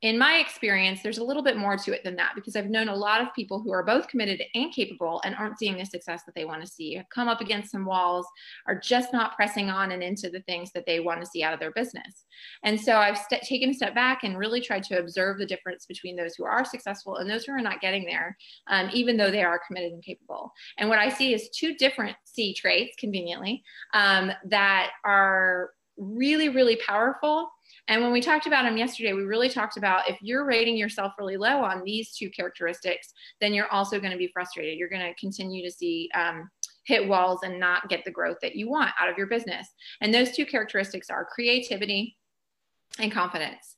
in 0.01 0.17
my 0.17 0.35
experience, 0.35 1.01
there's 1.03 1.17
a 1.17 1.23
little 1.23 1.43
bit 1.43 1.57
more 1.57 1.75
to 1.75 1.93
it 1.93 2.05
than 2.05 2.15
that 2.15 2.31
because 2.33 2.55
I've 2.55 2.69
known 2.69 2.87
a 2.87 2.95
lot 2.95 3.19
of 3.19 3.33
people 3.33 3.59
who 3.59 3.73
are 3.73 3.83
both 3.83 4.07
committed 4.07 4.41
and 4.55 4.71
capable 4.71 5.21
and 5.25 5.35
aren't 5.35 5.59
seeing 5.59 5.77
the 5.77 5.85
success 5.85 6.23
that 6.25 6.33
they 6.35 6.45
want 6.45 6.61
to 6.61 6.67
see, 6.67 6.95
have 6.95 7.09
come 7.09 7.27
up 7.27 7.41
against 7.41 7.71
some 7.71 7.85
walls, 7.85 8.25
are 8.65 8.79
just 8.79 9.11
not 9.11 9.35
pressing 9.35 9.69
on 9.69 9.91
and 9.91 10.01
into 10.01 10.29
the 10.29 10.39
things 10.41 10.71
that 10.71 10.85
they 10.85 11.01
want 11.01 11.19
to 11.19 11.25
see 11.25 11.43
out 11.43 11.53
of 11.53 11.59
their 11.59 11.71
business. 11.71 12.23
And 12.63 12.79
so 12.79 12.95
I've 12.95 13.17
st- 13.17 13.41
taken 13.41 13.71
a 13.71 13.73
step 13.73 13.93
back 13.93 14.23
and 14.23 14.37
really 14.37 14.61
tried 14.61 14.83
to 14.83 14.99
observe 14.99 15.37
the 15.37 15.45
difference 15.45 15.85
between 15.85 16.15
those 16.15 16.35
who 16.35 16.45
are 16.45 16.63
successful 16.63 17.17
and 17.17 17.29
those 17.29 17.43
who 17.43 17.51
are 17.51 17.59
not 17.59 17.81
getting 17.81 18.05
there, 18.05 18.37
um, 18.67 18.89
even 18.93 19.17
though 19.17 19.31
they 19.31 19.43
are 19.43 19.59
committed 19.67 19.91
and 19.91 20.03
capable. 20.03 20.53
And 20.77 20.87
what 20.87 20.99
I 20.99 21.09
see 21.09 21.33
is 21.33 21.49
two 21.49 21.75
different 21.75 22.15
C 22.23 22.53
traits, 22.53 22.95
conveniently, 22.97 23.63
um, 23.93 24.31
that 24.45 24.91
are 25.03 25.71
really, 25.97 26.47
really 26.47 26.77
powerful 26.77 27.49
and 27.89 28.03
when 28.03 28.11
we 28.11 28.21
talked 28.21 28.45
about 28.45 28.63
them 28.63 28.77
yesterday, 28.77 29.13
we 29.13 29.23
really 29.23 29.49
talked 29.49 29.75
about 29.75 30.07
if 30.07 30.17
you're 30.21 30.45
rating 30.45 30.77
yourself 30.77 31.13
really 31.17 31.37
low 31.37 31.63
on 31.63 31.83
these 31.83 32.11
two 32.11 32.29
characteristics, 32.29 33.11
then 33.41 33.51
you're 33.51 33.71
also 33.71 33.99
going 33.99 34.11
to 34.11 34.17
be 34.17 34.29
frustrated. 34.31 34.77
You're 34.77 34.89
going 34.89 35.01
to 35.01 35.19
continue 35.19 35.65
to 35.65 35.71
see 35.71 36.07
um, 36.13 36.49
hit 36.85 37.07
walls 37.07 37.39
and 37.43 37.59
not 37.59 37.89
get 37.89 38.05
the 38.05 38.11
growth 38.11 38.37
that 38.43 38.55
you 38.55 38.69
want 38.69 38.91
out 38.99 39.09
of 39.09 39.17
your 39.17 39.25
business. 39.25 39.67
And 40.01 40.13
those 40.13 40.31
two 40.31 40.45
characteristics 40.45 41.09
are 41.09 41.25
creativity 41.25 42.15
and 42.99 43.11
confidence. 43.11 43.75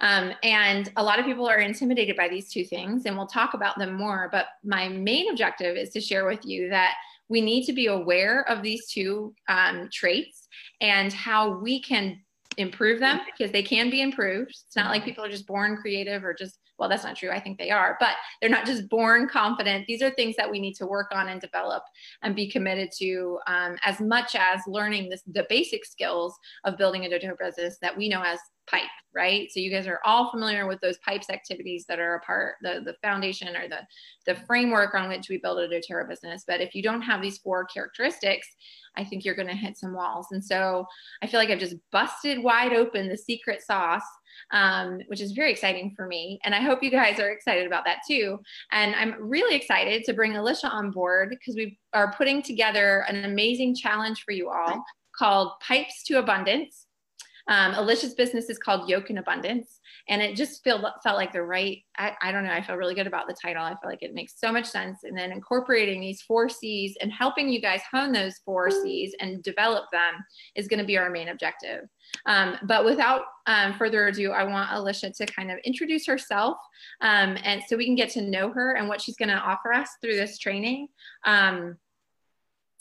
Um, 0.00 0.32
and 0.42 0.90
a 0.96 1.02
lot 1.02 1.18
of 1.18 1.26
people 1.26 1.46
are 1.46 1.58
intimidated 1.58 2.16
by 2.16 2.28
these 2.28 2.50
two 2.50 2.64
things, 2.64 3.04
and 3.04 3.14
we'll 3.14 3.26
talk 3.26 3.52
about 3.52 3.78
them 3.78 3.92
more. 3.92 4.30
But 4.32 4.46
my 4.64 4.88
main 4.88 5.30
objective 5.30 5.76
is 5.76 5.90
to 5.90 6.00
share 6.00 6.24
with 6.24 6.46
you 6.46 6.70
that 6.70 6.94
we 7.28 7.42
need 7.42 7.64
to 7.66 7.74
be 7.74 7.88
aware 7.88 8.48
of 8.48 8.62
these 8.62 8.88
two 8.88 9.34
um, 9.48 9.90
traits 9.92 10.48
and 10.80 11.12
how 11.12 11.58
we 11.58 11.80
can 11.82 12.20
improve 12.60 13.00
them 13.00 13.20
because 13.26 13.52
they 13.52 13.62
can 13.62 13.90
be 13.90 14.02
improved. 14.02 14.50
It's 14.50 14.76
not 14.76 14.90
like 14.90 15.04
people 15.04 15.24
are 15.24 15.30
just 15.30 15.46
born 15.46 15.76
creative 15.76 16.24
or 16.24 16.34
just, 16.34 16.58
well, 16.80 16.88
that's 16.88 17.04
not 17.04 17.14
true. 17.14 17.30
I 17.30 17.38
think 17.38 17.58
they 17.58 17.70
are, 17.70 17.98
but 18.00 18.14
they're 18.40 18.48
not 18.48 18.64
just 18.64 18.88
born 18.88 19.28
confident. 19.28 19.86
These 19.86 20.02
are 20.02 20.10
things 20.10 20.34
that 20.36 20.50
we 20.50 20.58
need 20.58 20.74
to 20.76 20.86
work 20.86 21.08
on 21.12 21.28
and 21.28 21.38
develop 21.38 21.82
and 22.22 22.34
be 22.34 22.50
committed 22.50 22.90
to 22.98 23.38
um, 23.46 23.76
as 23.84 24.00
much 24.00 24.34
as 24.34 24.60
learning 24.66 25.10
this, 25.10 25.22
the 25.26 25.46
basic 25.50 25.84
skills 25.84 26.34
of 26.64 26.78
building 26.78 27.04
a 27.04 27.08
doTERRA 27.08 27.38
business 27.38 27.76
that 27.82 27.96
we 27.96 28.08
know 28.08 28.22
as 28.22 28.40
pipe, 28.66 28.82
right? 29.14 29.50
So 29.50 29.60
you 29.60 29.70
guys 29.70 29.86
are 29.86 30.00
all 30.04 30.30
familiar 30.30 30.66
with 30.66 30.80
those 30.80 30.96
pipes 30.98 31.28
activities 31.28 31.84
that 31.88 31.98
are 31.98 32.14
a 32.14 32.20
part, 32.20 32.54
the, 32.62 32.80
the 32.84 32.94
foundation 33.02 33.54
or 33.54 33.68
the, 33.68 33.80
the 34.26 34.40
framework 34.46 34.94
on 34.94 35.08
which 35.08 35.28
we 35.28 35.36
build 35.36 35.58
a 35.58 35.68
doTERRA 35.68 36.08
business. 36.08 36.44
But 36.46 36.62
if 36.62 36.74
you 36.74 36.82
don't 36.82 37.02
have 37.02 37.20
these 37.20 37.38
four 37.38 37.66
characteristics, 37.66 38.48
I 38.96 39.04
think 39.04 39.24
you're 39.24 39.34
going 39.34 39.48
to 39.48 39.54
hit 39.54 39.76
some 39.76 39.94
walls. 39.94 40.28
And 40.30 40.44
so 40.44 40.86
I 41.22 41.26
feel 41.26 41.40
like 41.40 41.50
I've 41.50 41.58
just 41.58 41.76
busted 41.92 42.42
wide 42.42 42.72
open 42.72 43.08
the 43.08 43.18
secret 43.18 43.62
sauce, 43.62 44.02
um, 44.50 45.00
which 45.06 45.20
is 45.20 45.32
very 45.32 45.50
exciting 45.50 45.92
for 45.96 46.06
me. 46.06 46.38
And 46.44 46.54
I 46.54 46.60
hope 46.60 46.82
you 46.82 46.90
guys 46.90 47.18
are 47.18 47.30
excited 47.30 47.66
about 47.66 47.84
that 47.84 47.98
too. 48.06 48.40
And 48.72 48.94
I'm 48.94 49.14
really 49.18 49.56
excited 49.56 50.04
to 50.04 50.12
bring 50.12 50.36
Alicia 50.36 50.68
on 50.68 50.90
board 50.90 51.30
because 51.30 51.56
we 51.56 51.78
are 51.92 52.12
putting 52.12 52.42
together 52.42 53.04
an 53.08 53.24
amazing 53.24 53.74
challenge 53.74 54.22
for 54.24 54.32
you 54.32 54.50
all 54.50 54.84
called 55.16 55.52
Pipes 55.60 56.02
to 56.04 56.18
Abundance. 56.18 56.86
Um, 57.50 57.74
Alicia's 57.74 58.14
business 58.14 58.48
is 58.48 58.58
called 58.58 58.88
Yoke 58.88 59.10
in 59.10 59.18
Abundance, 59.18 59.80
and 60.08 60.22
it 60.22 60.36
just 60.36 60.62
felt 60.62 60.84
felt 61.02 61.16
like 61.16 61.32
the 61.32 61.42
right. 61.42 61.78
I, 61.98 62.12
I 62.22 62.32
don't 62.32 62.44
know. 62.44 62.52
I 62.52 62.62
feel 62.62 62.76
really 62.76 62.94
good 62.94 63.08
about 63.08 63.26
the 63.26 63.34
title. 63.34 63.62
I 63.62 63.70
feel 63.70 63.90
like 63.90 64.02
it 64.02 64.14
makes 64.14 64.38
so 64.38 64.52
much 64.52 64.66
sense. 64.66 65.00
And 65.02 65.18
then 65.18 65.32
incorporating 65.32 66.00
these 66.00 66.22
four 66.22 66.48
C's 66.48 66.96
and 67.00 67.12
helping 67.12 67.48
you 67.48 67.60
guys 67.60 67.82
hone 67.92 68.12
those 68.12 68.38
four 68.44 68.70
C's 68.70 69.14
and 69.20 69.42
develop 69.42 69.84
them 69.90 70.24
is 70.54 70.68
going 70.68 70.78
to 70.78 70.86
be 70.86 70.96
our 70.96 71.10
main 71.10 71.28
objective. 71.28 71.88
Um, 72.26 72.56
but 72.62 72.84
without 72.84 73.22
um, 73.46 73.74
further 73.74 74.06
ado, 74.06 74.30
I 74.30 74.44
want 74.44 74.70
Alicia 74.72 75.10
to 75.10 75.26
kind 75.26 75.50
of 75.50 75.58
introduce 75.64 76.06
herself, 76.06 76.56
um, 77.00 77.36
and 77.42 77.62
so 77.66 77.76
we 77.76 77.84
can 77.84 77.96
get 77.96 78.10
to 78.10 78.22
know 78.22 78.52
her 78.52 78.76
and 78.76 78.88
what 78.88 79.00
she's 79.00 79.16
going 79.16 79.28
to 79.28 79.34
offer 79.34 79.72
us 79.72 79.90
through 80.00 80.16
this 80.16 80.38
training. 80.38 80.86
Um, 81.24 81.76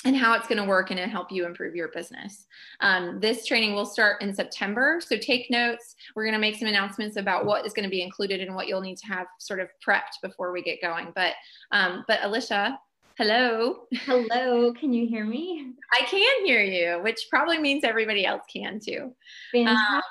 and 0.05 0.15
how 0.15 0.33
it's 0.33 0.47
going 0.47 0.61
to 0.61 0.67
work 0.67 0.91
and 0.91 0.99
help 0.99 1.31
you 1.31 1.45
improve 1.45 1.75
your 1.75 1.89
business. 1.89 2.47
Um, 2.79 3.19
this 3.19 3.45
training 3.45 3.75
will 3.75 3.85
start 3.85 4.21
in 4.21 4.33
September, 4.33 5.01
so 5.05 5.17
take 5.17 5.51
notes. 5.51 5.95
We're 6.15 6.23
going 6.23 6.33
to 6.33 6.39
make 6.39 6.55
some 6.55 6.69
announcements 6.69 7.17
about 7.17 7.45
what 7.45 7.65
is 7.65 7.73
going 7.73 7.83
to 7.83 7.89
be 7.89 8.01
included 8.01 8.39
and 8.39 8.55
what 8.55 8.67
you'll 8.67 8.79
need 8.81 8.97
to 8.99 9.07
have 9.07 9.27
sort 9.39 9.59
of 9.59 9.67
prepped 9.85 10.21
before 10.21 10.53
we 10.53 10.61
get 10.61 10.81
going. 10.81 11.11
But, 11.15 11.33
um, 11.71 12.05
but 12.07 12.19
Alicia, 12.23 12.79
hello. 13.17 13.87
Hello, 14.05 14.71
can 14.71 14.93
you 14.93 15.05
hear 15.05 15.25
me? 15.25 15.73
I 15.91 16.05
can 16.05 16.45
hear 16.45 16.61
you, 16.61 17.03
which 17.03 17.27
probably 17.29 17.57
means 17.57 17.83
everybody 17.83 18.25
else 18.25 18.43
can 18.51 18.79
too. 18.79 19.13
Um, 19.53 20.01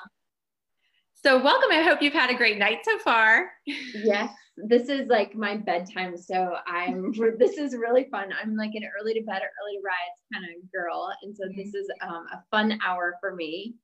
so 1.15 1.43
welcome. 1.43 1.69
I 1.71 1.81
hope 1.81 2.03
you've 2.03 2.13
had 2.13 2.29
a 2.29 2.35
great 2.35 2.59
night 2.59 2.79
so 2.83 2.99
far. 2.99 3.51
Yes, 3.65 4.31
this 4.67 4.89
is 4.89 5.07
like 5.07 5.35
my 5.35 5.57
bedtime. 5.57 6.17
So 6.17 6.55
I'm, 6.67 7.13
this 7.37 7.57
is 7.57 7.75
really 7.75 8.07
fun. 8.11 8.29
I'm 8.41 8.55
like 8.55 8.71
an 8.73 8.83
early 8.99 9.13
to 9.13 9.21
bed, 9.21 9.41
early 9.41 9.77
to 9.77 9.83
rise 9.83 10.17
kind 10.33 10.45
of 10.45 10.71
girl. 10.71 11.11
And 11.21 11.35
so 11.35 11.45
this 11.55 11.73
is 11.73 11.89
um, 12.01 12.25
a 12.33 12.43
fun 12.51 12.79
hour 12.85 13.15
for 13.19 13.35
me. 13.35 13.75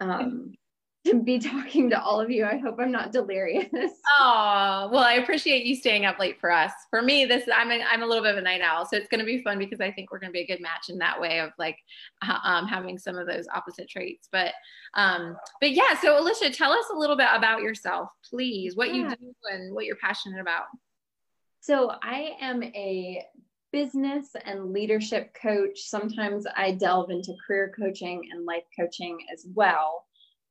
Um, 0.00 0.52
to 1.06 1.22
be 1.22 1.38
talking 1.38 1.90
to 1.90 2.00
all 2.00 2.20
of 2.20 2.30
you. 2.30 2.44
I 2.44 2.58
hope 2.58 2.76
I'm 2.78 2.92
not 2.92 3.12
delirious. 3.12 3.66
Oh, 4.18 4.88
well, 4.90 5.02
I 5.02 5.14
appreciate 5.14 5.66
you 5.66 5.74
staying 5.74 6.06
up 6.06 6.18
late 6.18 6.40
for 6.40 6.50
us. 6.50 6.72
For 6.88 7.02
me, 7.02 7.26
this 7.26 7.46
I'm 7.54 7.70
a, 7.70 7.82
I'm 7.82 8.02
a 8.02 8.06
little 8.06 8.22
bit 8.22 8.32
of 8.32 8.38
a 8.38 8.42
night 8.42 8.62
owl, 8.62 8.86
so 8.86 8.96
it's 8.96 9.08
going 9.08 9.18
to 9.20 9.26
be 9.26 9.42
fun 9.42 9.58
because 9.58 9.80
I 9.80 9.90
think 9.90 10.10
we're 10.10 10.18
going 10.18 10.30
to 10.30 10.32
be 10.32 10.40
a 10.40 10.46
good 10.46 10.62
match 10.62 10.88
in 10.88 10.96
that 10.98 11.20
way 11.20 11.40
of 11.40 11.50
like 11.58 11.76
um, 12.44 12.66
having 12.66 12.98
some 12.98 13.18
of 13.18 13.26
those 13.26 13.46
opposite 13.54 13.90
traits. 13.90 14.28
But 14.32 14.54
um, 14.94 15.36
but 15.60 15.72
yeah, 15.72 15.98
so 16.00 16.18
Alicia, 16.18 16.50
tell 16.50 16.72
us 16.72 16.86
a 16.92 16.96
little 16.96 17.16
bit 17.16 17.28
about 17.32 17.60
yourself, 17.60 18.08
please. 18.30 18.74
What 18.74 18.94
yeah. 18.94 18.94
you 18.94 19.08
do 19.10 19.34
and 19.52 19.74
what 19.74 19.84
you're 19.84 19.96
passionate 19.96 20.40
about. 20.40 20.64
So 21.60 21.92
I 22.02 22.36
am 22.40 22.62
a 22.62 23.22
business 23.72 24.28
and 24.46 24.72
leadership 24.72 25.34
coach. 25.40 25.80
Sometimes 25.80 26.46
I 26.56 26.72
delve 26.72 27.10
into 27.10 27.34
career 27.46 27.74
coaching 27.78 28.22
and 28.32 28.46
life 28.46 28.64
coaching 28.78 29.18
as 29.32 29.46
well 29.54 30.05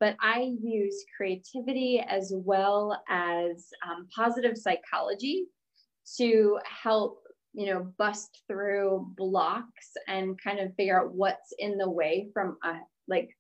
but 0.06 0.16
I 0.22 0.52
use 0.62 1.04
creativity 1.18 2.00
as 2.08 2.32
well 2.32 3.02
as 3.10 3.70
um, 3.84 4.08
positive 4.16 4.56
psychology 4.56 5.48
to 6.18 6.60
help 6.64 7.24
you 7.54 7.74
know 7.74 7.92
bust 7.98 8.44
through 8.48 9.12
blocks 9.18 9.94
and 10.08 10.40
kind 10.40 10.60
of 10.60 10.76
figure 10.76 11.02
out 11.02 11.16
what's 11.16 11.54
in 11.58 11.80
the 11.80 11.90
way 11.90 12.30
from 12.36 12.58
uh, 12.64 12.78
like 13.08 13.36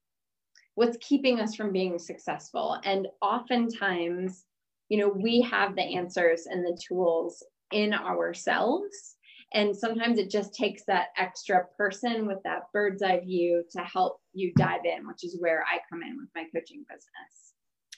what's 0.73 0.97
keeping 1.01 1.39
us 1.39 1.53
from 1.53 1.71
being 1.71 1.99
successful. 1.99 2.79
And 2.83 3.09
oftentimes 3.21 4.45
you 4.89 4.97
know 4.97 5.09
we 5.09 5.41
have 5.41 5.75
the 5.75 5.83
answers 5.83 6.47
and 6.47 6.65
the 6.65 6.81
tools 6.87 7.45
in 7.71 7.93
ourselves 7.93 9.14
and 9.55 9.75
sometimes 9.75 10.19
it 10.19 10.29
just 10.29 10.53
takes 10.53 10.83
that 10.85 11.07
extra 11.17 11.65
person 11.77 12.27
with 12.27 12.39
that 12.43 12.63
bird's 12.73 13.01
eye 13.01 13.21
view 13.21 13.63
to 13.71 13.79
help 13.79 14.19
you 14.33 14.51
dive 14.57 14.81
in, 14.83 15.07
which 15.07 15.23
is 15.23 15.37
where 15.39 15.63
I 15.63 15.79
come 15.89 16.03
in 16.03 16.17
with 16.17 16.27
my 16.35 16.43
coaching 16.53 16.85
business. 16.89 17.53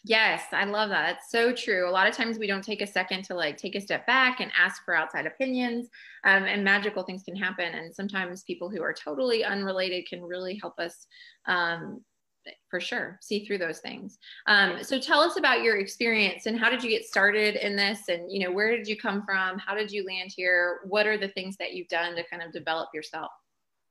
Yes, 0.05 0.43
I 0.51 0.65
love 0.65 0.89
that. 0.89 1.07
That's 1.07 1.31
so 1.31 1.51
true. 1.51 1.89
A 1.89 1.91
lot 1.91 2.07
of 2.07 2.15
times 2.15 2.37
we 2.37 2.45
don't 2.45 2.63
take 2.63 2.81
a 2.81 2.87
second 2.87 3.23
to 3.25 3.33
like 3.33 3.57
take 3.57 3.73
a 3.75 3.81
step 3.81 4.05
back 4.05 4.39
and 4.39 4.51
ask 4.57 4.85
for 4.85 4.93
outside 4.93 5.25
opinions, 5.25 5.87
um, 6.23 6.43
and 6.43 6.63
magical 6.63 7.01
things 7.01 7.23
can 7.23 7.35
happen. 7.35 7.73
And 7.73 7.93
sometimes 7.93 8.43
people 8.43 8.69
who 8.69 8.83
are 8.83 8.93
totally 8.93 9.43
unrelated 9.43 10.07
can 10.07 10.21
really 10.21 10.59
help 10.61 10.77
us 10.79 11.07
um, 11.47 12.03
for 12.69 12.79
sure 12.79 13.17
see 13.21 13.45
through 13.45 13.57
those 13.57 13.79
things. 13.79 14.17
Um, 14.47 14.83
so 14.83 14.99
tell 14.99 15.19
us 15.19 15.37
about 15.37 15.61
your 15.61 15.77
experience 15.77 16.45
and 16.45 16.59
how 16.59 16.69
did 16.69 16.83
you 16.83 16.89
get 16.89 17.05
started 17.05 17.55
in 17.55 17.75
this 17.75 18.09
and 18.09 18.31
you 18.31 18.39
know 18.39 18.51
where 18.51 18.75
did 18.75 18.87
you 18.87 18.97
come 18.97 19.23
from? 19.25 19.59
How 19.59 19.75
did 19.75 19.91
you 19.91 20.05
land 20.05 20.31
here? 20.35 20.79
What 20.85 21.07
are 21.07 21.17
the 21.17 21.29
things 21.29 21.57
that 21.57 21.73
you've 21.73 21.87
done 21.87 22.15
to 22.15 22.23
kind 22.29 22.43
of 22.43 22.51
develop 22.51 22.89
yourself? 22.93 23.31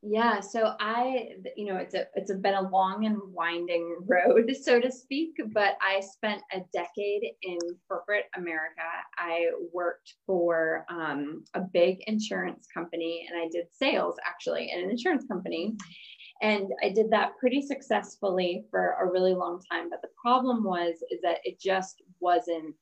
Yeah 0.08 0.40
so 0.40 0.74
i 0.78 1.30
you 1.56 1.66
know 1.66 1.76
it's 1.76 1.94
a 1.94 2.06
it's 2.14 2.30
a, 2.30 2.34
been 2.34 2.54
a 2.54 2.68
long 2.70 3.06
and 3.06 3.18
winding 3.32 3.96
road 4.06 4.54
so 4.62 4.80
to 4.80 4.90
speak 4.92 5.34
but 5.52 5.76
i 5.80 6.00
spent 6.00 6.42
a 6.52 6.60
decade 6.72 7.32
in 7.42 7.58
corporate 7.88 8.26
america. 8.36 8.82
I 9.18 9.46
worked 9.72 10.14
for 10.26 10.84
um, 10.88 11.44
a 11.54 11.60
big 11.60 12.04
insurance 12.06 12.68
company 12.72 13.26
and 13.28 13.40
i 13.40 13.48
did 13.48 13.66
sales 13.72 14.16
actually 14.24 14.70
in 14.70 14.84
an 14.84 14.90
insurance 14.90 15.24
company 15.26 15.74
and 16.42 16.72
I 16.83 16.90
did 16.90 17.11
that 17.11 17.37
pretty 17.38 17.62
successfully 17.62 18.64
for 18.70 18.96
a 19.01 19.11
really 19.11 19.35
long 19.35 19.61
time. 19.70 19.88
But 19.90 20.03
the 20.03 20.09
problem 20.20 20.64
was 20.64 20.96
is 21.11 21.20
that 21.22 21.38
it 21.44 21.61
just 21.61 22.03
wasn't 22.20 22.75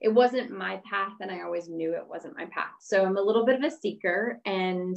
it 0.00 0.12
wasn't 0.12 0.50
my 0.50 0.80
path 0.90 1.14
and 1.20 1.30
I 1.30 1.42
always 1.42 1.68
knew 1.68 1.94
it 1.94 2.06
wasn't 2.06 2.36
my 2.36 2.44
path. 2.46 2.74
So 2.80 3.04
I'm 3.04 3.16
a 3.16 3.22
little 3.22 3.46
bit 3.46 3.54
of 3.54 3.64
a 3.64 3.70
seeker 3.70 4.38
and 4.44 4.96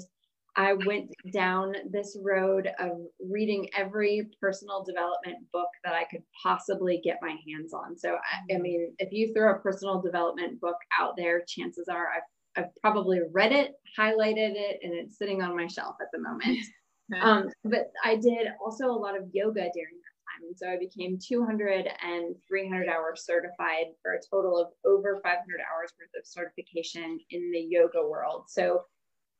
I 0.57 0.73
went 0.73 1.11
down 1.31 1.75
this 1.91 2.17
road 2.21 2.67
of 2.79 2.97
reading 3.23 3.69
every 3.77 4.27
personal 4.41 4.83
development 4.83 5.37
book 5.53 5.69
that 5.85 5.93
I 5.93 6.05
could 6.05 6.23
possibly 6.41 6.99
get 7.03 7.19
my 7.21 7.35
hands 7.47 7.73
on. 7.73 7.95
So, 7.95 8.15
I, 8.15 8.15
I 8.15 8.55
mm-hmm. 8.55 8.63
mean, 8.63 8.95
if 8.97 9.13
you 9.13 9.33
throw 9.33 9.51
a 9.51 9.59
personal 9.59 10.01
development 10.01 10.59
book 10.59 10.77
out 10.99 11.13
there, 11.15 11.43
chances 11.47 11.87
are 11.87 12.07
I've, 12.07 12.63
I've 12.63 12.75
probably 12.81 13.19
read 13.31 13.51
it, 13.51 13.73
highlighted 13.97 14.55
it, 14.55 14.79
and 14.81 14.93
it's 14.93 15.19
sitting 15.19 15.43
on 15.43 15.55
my 15.55 15.67
shelf 15.67 15.95
at 16.01 16.07
the 16.11 16.19
moment. 16.19 16.57
Um, 17.21 17.49
but 17.63 17.91
I 18.03 18.15
did 18.15 18.47
also 18.63 18.87
a 18.87 18.91
lot 18.91 19.17
of 19.17 19.29
yoga 19.31 19.69
during 19.73 19.95
that 19.95 20.17
time. 20.27 20.47
And 20.47 20.57
so 20.57 20.67
I 20.67 20.77
became 20.77 21.17
200 21.17 21.87
and 22.03 22.35
300 22.47 22.87
hours 22.89 23.25
certified 23.25 23.85
for 24.01 24.13
a 24.13 24.21
total 24.29 24.57
of 24.57 24.67
over 24.85 25.19
500 25.23 25.33
hours 25.61 25.93
worth 25.99 26.09
of 26.19 26.25
certification 26.27 27.19
in 27.31 27.51
the 27.51 27.65
yoga 27.69 28.05
world. 28.05 28.45
So 28.47 28.81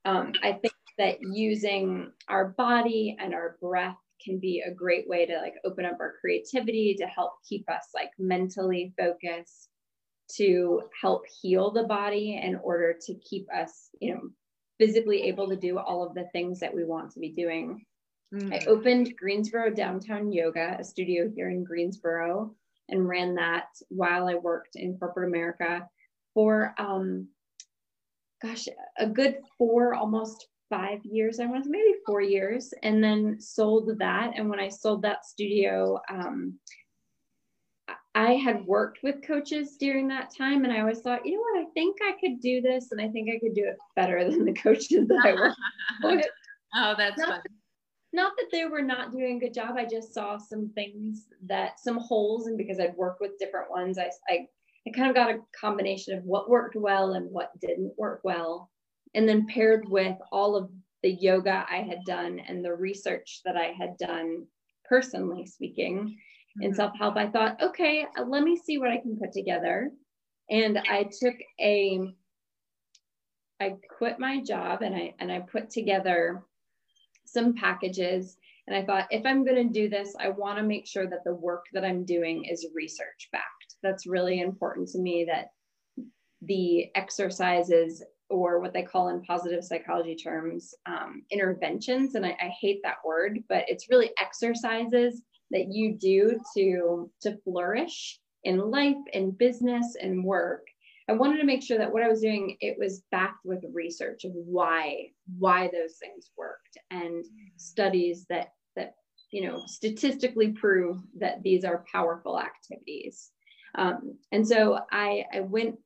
um, 0.06 0.32
I 0.42 0.54
think 0.54 0.74
that 0.98 1.18
using 1.22 2.12
our 2.30 2.50
body 2.58 3.16
and 3.20 3.34
our 3.34 3.58
breath 3.62 3.98
can 4.24 4.40
be 4.40 4.64
a 4.66 4.74
great 4.74 5.08
way 5.08 5.26
to 5.26 5.38
like 5.38 5.54
open 5.66 5.86
up 5.86 5.98
our 6.00 6.14
creativity 6.20 6.96
to 6.98 7.06
help 7.06 7.34
keep 7.48 7.70
us 7.70 7.90
like 7.94 8.10
mentally 8.18 8.94
focused 8.98 9.70
to 10.36 10.82
help 11.00 11.24
heal 11.42 11.72
the 11.72 11.84
body 11.84 12.40
in 12.42 12.56
order 12.64 12.96
to 13.00 13.14
keep 13.16 13.48
us 13.56 13.90
you 14.02 14.14
know 14.14 14.22
physically 14.80 15.24
able 15.24 15.50
to 15.50 15.56
do 15.56 15.78
all 15.78 16.06
of 16.06 16.14
the 16.14 16.28
things 16.32 16.60
that 16.60 16.74
we 16.74 16.84
want 16.84 17.12
to 17.12 17.20
be 17.20 17.32
doing. 17.32 17.86
Mm. 18.34 18.54
I 18.54 18.66
opened 18.66 19.16
Greensboro 19.18 19.72
Downtown 19.72 20.32
Yoga, 20.32 20.78
a 20.80 20.84
studio 20.84 21.30
here 21.34 21.50
in 21.50 21.64
Greensboro, 21.64 22.56
and 22.90 23.08
ran 23.08 23.36
that 23.36 23.68
while 23.90 24.28
I 24.28 24.36
worked 24.36 24.76
in 24.76 24.98
corporate 24.98 25.30
America 25.30 25.88
for, 26.34 26.74
um, 26.78 27.28
gosh, 28.42 28.68
a 28.98 29.08
good 29.08 29.38
four, 29.58 29.94
almost 29.94 30.48
five 30.70 31.00
years. 31.04 31.40
I 31.40 31.46
want 31.46 31.64
to 31.64 31.70
maybe 31.70 31.96
four 32.06 32.22
years, 32.22 32.74
and 32.84 33.04
then 33.04 33.40
sold 33.40 33.98
that. 34.00 34.34
And 34.36 34.50
when 34.50 34.60
I 34.60 34.70
sold 34.70 35.02
that 35.02 35.26
studio, 35.26 36.00
um, 36.10 36.60
I 38.18 38.34
had 38.34 38.66
worked 38.66 39.04
with 39.04 39.22
coaches 39.22 39.78
during 39.80 40.08
that 40.08 40.34
time, 40.36 40.64
and 40.64 40.74
I 40.74 40.80
always 40.80 41.02
thought, 41.02 41.24
you 41.24 41.34
know 41.34 41.42
what, 41.42 41.68
I 41.68 41.72
think 41.76 41.98
I 42.02 42.14
could 42.20 42.42
do 42.42 42.62
this, 42.62 42.92
and 42.92 43.00
I 43.00 43.10
think 43.10 43.30
I 43.30 43.38
could 43.38 43.54
do 43.54 43.64
it 43.68 43.78
better 43.96 44.24
than 44.30 44.44
the 44.44 44.54
coaches 44.54 45.08
that 45.08 45.22
I 45.24 45.34
worked 45.34 45.56
oh, 46.04 46.16
with. 46.16 46.26
Oh, 46.76 46.96
that's 46.98 47.20
not, 47.20 47.30
fun. 47.30 47.42
Not 48.14 48.34
that 48.38 48.48
they 48.52 48.66
were 48.66 48.82
not 48.82 49.12
doing 49.12 49.38
a 49.38 49.40
good 49.40 49.54
job. 49.54 49.76
I 49.78 49.86
just 49.86 50.16
saw 50.16 50.40
some 50.40 50.72
things 50.74 51.28
that 51.46 51.80
some 51.80 52.00
holes, 52.00 52.48
and 52.48 52.58
because 52.58 52.80
I'd 52.80 52.96
worked 52.96 53.22
with 53.22 53.38
different 53.38 53.70
ones, 53.70 54.00
I, 54.00 54.10
I 54.28 54.48
I 54.88 54.92
kind 54.96 55.10
of 55.10 55.16
got 55.16 55.30
a 55.30 55.40
combination 55.60 56.18
of 56.18 56.24
what 56.24 56.50
worked 56.50 56.76
well 56.76 57.14
and 57.14 57.30
what 57.30 57.52
didn't 57.60 57.94
work 58.00 58.22
well, 58.24 58.72
and 59.14 59.30
then 59.30 59.46
paired 59.46 59.88
with 59.88 60.18
all 60.32 60.56
of 60.56 60.72
the 61.04 61.12
yoga 61.12 61.68
I 61.70 61.84
had 61.84 62.04
done 62.04 62.40
and 62.40 62.66
the 62.66 62.74
research 62.74 63.42
that 63.46 63.56
I 63.56 63.76
had 63.78 63.96
done 63.98 64.48
personally 64.90 65.46
speaking 65.46 66.18
in 66.62 66.70
mm-hmm. 66.70 66.76
self 66.76 66.98
help, 66.98 67.18
I 67.18 67.28
thought, 67.28 67.62
okay, 67.62 68.06
uh, 68.18 68.24
let 68.24 68.44
me 68.44 68.58
see 68.58 68.78
what 68.78 68.90
I 68.90 68.98
can 68.98 69.18
put 69.18 69.32
together. 69.32 69.92
And 70.50 70.78
I 70.78 71.04
took 71.04 71.36
a, 71.60 72.02
I 73.60 73.76
quit 73.98 74.20
my 74.20 74.42
job 74.42 74.82
and 74.82 74.96
I 74.96 75.14
and 75.20 75.32
I 75.32 75.40
put 75.40 75.70
together 75.70 76.44
some 77.26 77.54
packages. 77.54 78.38
And 78.68 78.76
I 78.76 78.84
thought, 78.84 79.08
if 79.12 79.26
I'm 79.26 79.46
going 79.46 79.68
to 79.68 79.74
do 79.74 79.90
this, 79.90 80.16
I 80.20 80.30
want 80.30 80.58
to 80.58 80.64
make 80.64 80.88
sure 80.88 81.08
that 81.08 81.24
the 81.26 81.34
work 81.34 81.66
that 81.74 81.86
I'm 81.86 82.06
doing 82.06 82.44
is 82.46 82.68
research 82.74 83.30
backed. 83.32 83.76
That's 83.82 84.08
really 84.08 84.42
important 84.42 84.90
to 84.90 85.00
me 85.00 85.26
that 85.30 85.48
the 86.42 86.90
exercises 86.96 88.04
or 88.30 88.60
what 88.60 88.74
they 88.74 88.84
call 88.84 89.10
in 89.10 89.24
positive 89.24 89.64
psychology 89.64 90.16
terms 90.16 90.74
um, 90.86 91.24
interventions 91.32 92.16
and 92.16 92.26
I, 92.26 92.38
I, 92.42 92.52
hate 92.60 92.82
that 92.84 92.98
word 93.06 93.40
but 93.50 93.64
it's 93.68 93.90
really 93.90 94.12
exercises 94.22 95.22
that 95.52 95.72
you 95.72 95.94
do 95.94 96.40
to 96.56 97.10
to 97.22 97.38
flourish 97.44 98.20
in 98.44 98.72
life 98.72 98.98
and 99.14 99.38
business 99.38 99.96
and 100.02 100.24
work 100.24 100.66
i 101.10 101.14
wanted 101.14 101.38
to 101.38 101.46
make 101.46 101.64
sure 101.64 101.78
that 101.78 101.92
what 101.92 102.04
i 102.04 102.08
was 102.08 102.22
doing 102.22 102.58
it 102.62 102.78
was 102.78 103.04
backed 103.12 103.46
with 103.46 103.64
research 103.74 104.24
of 104.24 104.32
why 104.34 105.08
why 105.38 105.70
those 105.74 105.98
things 105.98 106.32
worked 106.38 106.78
and 106.92 107.26
studies 107.58 108.26
that 108.30 108.54
that 108.76 108.96
you 109.32 109.42
know 109.42 109.62
statistically 109.66 110.50
prove 110.50 110.98
that 111.20 111.42
these 111.44 111.64
are 111.64 111.86
powerful 111.92 112.40
activities. 112.40 113.32
Um, 113.76 114.18
and 114.32 114.48
so 114.48 114.80
i 114.92 115.26
i 115.34 115.42
went 115.42 115.78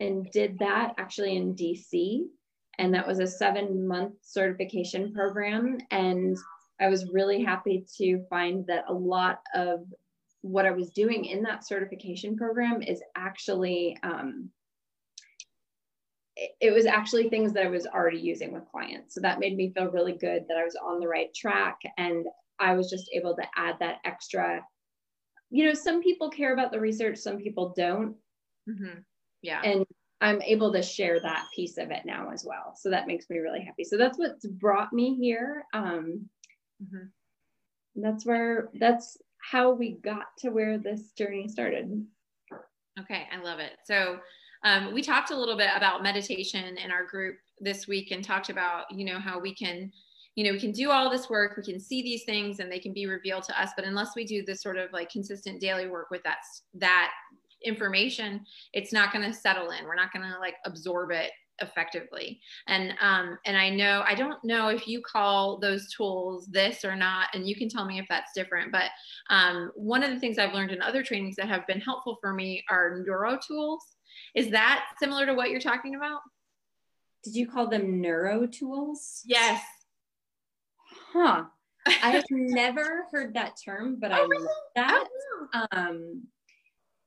and 0.00 0.30
did 0.32 0.58
that 0.58 0.94
actually 0.98 1.36
in 1.36 1.54
dc 1.54 2.24
and 2.80 2.94
that 2.94 3.06
was 3.06 3.18
a 3.18 3.26
seven 3.26 3.86
month 3.86 4.14
certification 4.22 5.12
program. 5.12 5.78
And 5.90 6.36
I 6.80 6.88
was 6.88 7.10
really 7.12 7.42
happy 7.42 7.84
to 7.98 8.24
find 8.30 8.66
that 8.66 8.84
a 8.88 8.92
lot 8.92 9.40
of 9.54 9.80
what 10.42 10.64
I 10.64 10.70
was 10.70 10.90
doing 10.90 11.26
in 11.26 11.42
that 11.42 11.66
certification 11.66 12.36
program 12.36 12.82
is 12.82 13.02
actually, 13.14 13.98
um, 14.02 14.50
it, 16.60 16.72
was 16.72 16.86
actually 16.86 17.28
things 17.28 17.52
that 17.52 17.66
I 17.66 17.68
was 17.68 17.86
already 17.86 18.18
using 18.18 18.52
with 18.52 18.70
clients. 18.70 19.14
So 19.14 19.20
that 19.20 19.40
made 19.40 19.56
me 19.56 19.72
feel 19.72 19.90
really 19.90 20.14
good 20.14 20.46
that 20.48 20.56
I 20.56 20.64
was 20.64 20.76
on 20.76 21.00
the 21.00 21.08
right 21.08 21.32
track 21.34 21.78
and 21.98 22.26
I 22.58 22.74
was 22.74 22.88
just 22.88 23.10
able 23.14 23.36
to 23.36 23.44
add 23.56 23.76
that 23.80 23.98
extra. 24.04 24.64
You 25.50 25.66
know, 25.66 25.74
some 25.74 26.02
people 26.02 26.30
care 26.30 26.54
about 26.54 26.72
the 26.72 26.80
research, 26.80 27.18
some 27.18 27.38
people 27.38 27.74
don't. 27.76 28.16
Mm-hmm. 28.68 29.00
Yeah. 29.42 29.60
And 29.62 29.84
I'm 30.22 30.40
able 30.42 30.72
to 30.72 30.82
share 30.82 31.20
that 31.20 31.46
piece 31.54 31.78
of 31.78 31.90
it 31.90 32.04
now 32.04 32.30
as 32.32 32.44
well. 32.44 32.74
So 32.76 32.90
that 32.90 33.06
makes 33.06 33.28
me 33.28 33.38
really 33.38 33.62
happy. 33.62 33.84
So 33.84 33.96
that's 33.96 34.18
what's 34.18 34.46
brought 34.46 34.92
me 34.92 35.16
here. 35.16 35.64
Um, 35.72 36.28
Mm-hmm. 36.82 38.02
That's 38.02 38.24
where 38.24 38.70
that's 38.74 39.18
how 39.38 39.72
we 39.72 39.92
got 40.02 40.36
to 40.38 40.50
where 40.50 40.78
this 40.78 41.12
journey 41.12 41.48
started. 41.48 42.04
Okay, 42.98 43.26
I 43.32 43.42
love 43.42 43.58
it. 43.58 43.72
So 43.84 44.20
um, 44.64 44.92
we 44.92 45.02
talked 45.02 45.30
a 45.30 45.36
little 45.36 45.56
bit 45.56 45.70
about 45.74 46.02
meditation 46.02 46.76
in 46.76 46.90
our 46.90 47.04
group 47.04 47.36
this 47.60 47.86
week 47.86 48.10
and 48.10 48.24
talked 48.24 48.50
about 48.50 48.84
you 48.90 49.04
know 49.04 49.18
how 49.18 49.38
we 49.38 49.54
can 49.54 49.92
you 50.34 50.44
know 50.44 50.52
we 50.52 50.60
can 50.60 50.72
do 50.72 50.90
all 50.90 51.10
this 51.10 51.28
work 51.28 51.56
we 51.56 51.62
can 51.62 51.80
see 51.80 52.02
these 52.02 52.24
things 52.24 52.58
and 52.58 52.70
they 52.70 52.78
can 52.78 52.92
be 52.92 53.06
revealed 53.06 53.42
to 53.44 53.60
us 53.60 53.70
but 53.76 53.84
unless 53.84 54.16
we 54.16 54.24
do 54.24 54.42
this 54.44 54.62
sort 54.62 54.78
of 54.78 54.90
like 54.92 55.10
consistent 55.10 55.60
daily 55.60 55.86
work 55.86 56.10
with 56.10 56.22
that 56.22 56.38
that 56.74 57.10
information 57.64 58.44
it's 58.72 58.92
not 58.92 59.12
going 59.12 59.24
to 59.24 59.36
settle 59.36 59.70
in 59.70 59.84
we're 59.84 59.94
not 59.94 60.12
going 60.12 60.26
to 60.26 60.38
like 60.38 60.54
absorb 60.64 61.10
it 61.10 61.30
effectively. 61.60 62.40
And 62.66 62.94
um, 63.00 63.38
and 63.44 63.56
I 63.56 63.70
know 63.70 64.02
I 64.06 64.14
don't 64.14 64.42
know 64.44 64.68
if 64.68 64.86
you 64.86 65.02
call 65.02 65.58
those 65.58 65.92
tools 65.92 66.46
this 66.46 66.84
or 66.84 66.96
not, 66.96 67.28
and 67.34 67.48
you 67.48 67.56
can 67.56 67.68
tell 67.68 67.84
me 67.84 67.98
if 67.98 68.06
that's 68.08 68.32
different. 68.34 68.72
But 68.72 68.90
um, 69.30 69.70
one 69.74 70.02
of 70.02 70.10
the 70.10 70.20
things 70.20 70.38
I've 70.38 70.54
learned 70.54 70.72
in 70.72 70.82
other 70.82 71.02
trainings 71.02 71.36
that 71.36 71.48
have 71.48 71.66
been 71.66 71.80
helpful 71.80 72.18
for 72.20 72.32
me 72.32 72.64
are 72.70 73.02
neuro 73.06 73.38
tools. 73.46 73.84
Is 74.34 74.50
that 74.50 74.84
similar 74.98 75.26
to 75.26 75.34
what 75.34 75.50
you're 75.50 75.60
talking 75.60 75.94
about? 75.94 76.20
Did 77.24 77.34
you 77.34 77.48
call 77.48 77.68
them 77.68 78.00
neuro 78.00 78.46
tools? 78.46 79.22
Yes. 79.24 79.62
Huh. 81.12 81.44
I've 82.02 82.24
never 82.30 83.06
heard 83.12 83.34
that 83.34 83.54
term, 83.62 83.98
but 84.00 84.12
oh, 84.12 84.14
I 84.14 84.20
love 84.20 84.48
that. 84.76 85.04
Oh, 85.54 85.66
um, 85.72 86.22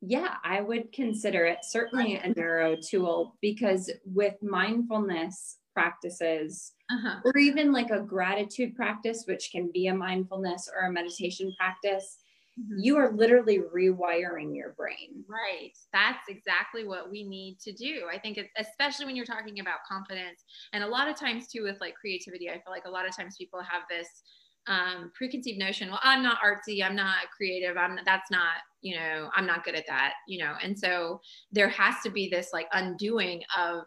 yeah, 0.05 0.35
I 0.43 0.59
would 0.59 0.91
consider 0.91 1.45
it 1.45 1.59
certainly 1.63 2.15
a 2.15 2.33
neuro 2.35 2.75
tool 2.75 3.37
because 3.41 3.89
with 4.05 4.35
mindfulness 4.41 5.59
practices, 5.73 6.73
uh-huh. 6.91 7.19
or 7.23 7.37
even 7.37 7.71
like 7.71 7.89
a 7.89 8.01
gratitude 8.01 8.75
practice, 8.75 9.23
which 9.27 9.49
can 9.51 9.71
be 9.73 9.87
a 9.87 9.95
mindfulness 9.95 10.69
or 10.75 10.87
a 10.87 10.91
meditation 10.91 11.53
practice, 11.57 12.17
mm-hmm. 12.59 12.79
you 12.79 12.97
are 12.97 13.13
literally 13.13 13.59
rewiring 13.73 14.53
your 14.55 14.73
brain. 14.73 15.23
Right. 15.27 15.71
That's 15.93 16.27
exactly 16.27 16.85
what 16.85 17.09
we 17.09 17.23
need 17.23 17.59
to 17.61 17.71
do. 17.71 18.03
I 18.13 18.19
think 18.19 18.37
it's 18.37 18.49
especially 18.57 19.05
when 19.05 19.15
you're 19.15 19.25
talking 19.25 19.61
about 19.61 19.79
confidence. 19.89 20.43
And 20.73 20.83
a 20.83 20.87
lot 20.87 21.07
of 21.07 21.15
times, 21.15 21.47
too, 21.47 21.63
with 21.63 21.79
like 21.79 21.95
creativity, 21.95 22.49
I 22.49 22.55
feel 22.55 22.71
like 22.71 22.85
a 22.85 22.91
lot 22.91 23.07
of 23.07 23.15
times 23.15 23.35
people 23.37 23.61
have 23.61 23.83
this 23.89 24.07
um, 24.67 25.11
preconceived 25.13 25.59
notion 25.59 25.89
well 25.89 25.99
i'm 26.03 26.23
not 26.23 26.37
artsy 26.41 26.83
i'm 26.83 26.95
not 26.95 27.29
creative 27.35 27.77
i'm 27.77 27.97
that's 28.05 28.31
not 28.31 28.57
you 28.81 28.95
know 28.95 29.29
i'm 29.35 29.45
not 29.45 29.63
good 29.63 29.75
at 29.75 29.85
that 29.87 30.13
you 30.27 30.39
know? 30.39 30.55
And 30.61 30.77
so 30.77 31.21
there 31.51 31.69
has 31.69 31.95
to 32.03 32.09
be 32.09 32.29
this 32.29 32.49
like 32.53 32.67
undoing 32.73 33.43
of 33.57 33.83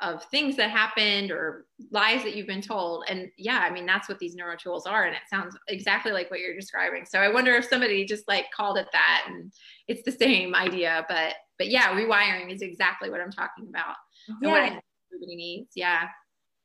of 0.00 0.24
things 0.24 0.56
that 0.56 0.70
happened 0.70 1.30
or 1.30 1.66
lies 1.92 2.22
that 2.24 2.34
you've 2.34 2.48
been 2.48 2.60
told. 2.60 3.04
And 3.08 3.28
yeah 3.38 3.60
i 3.60 3.70
mean 3.70 3.86
that's 3.86 4.08
what 4.08 4.18
these 4.18 4.34
neuro 4.34 4.56
tools 4.56 4.86
are 4.86 5.04
and 5.04 5.14
it 5.14 5.22
sounds 5.30 5.56
exactly 5.68 6.12
like 6.12 6.30
what 6.30 6.40
you're 6.40 6.54
describing. 6.54 7.04
So 7.06 7.20
i 7.20 7.32
wonder 7.32 7.54
if 7.54 7.66
somebody 7.66 8.04
just 8.04 8.26
like 8.28 8.46
called 8.54 8.78
it 8.78 8.88
that 8.92 9.26
and 9.28 9.52
it's 9.88 10.02
the 10.02 10.12
same 10.12 10.54
idea 10.54 11.04
but 11.08 11.34
but 11.58 11.68
yeah 11.68 11.94
rewiring 11.94 12.52
is 12.52 12.62
exactly 12.62 13.10
what 13.10 13.20
i'm 13.20 13.30
talking 13.30 13.68
about 13.68 13.96
yeah. 14.42 14.80
everybody 15.12 15.36
needs 15.36 15.70
yeah 15.74 16.08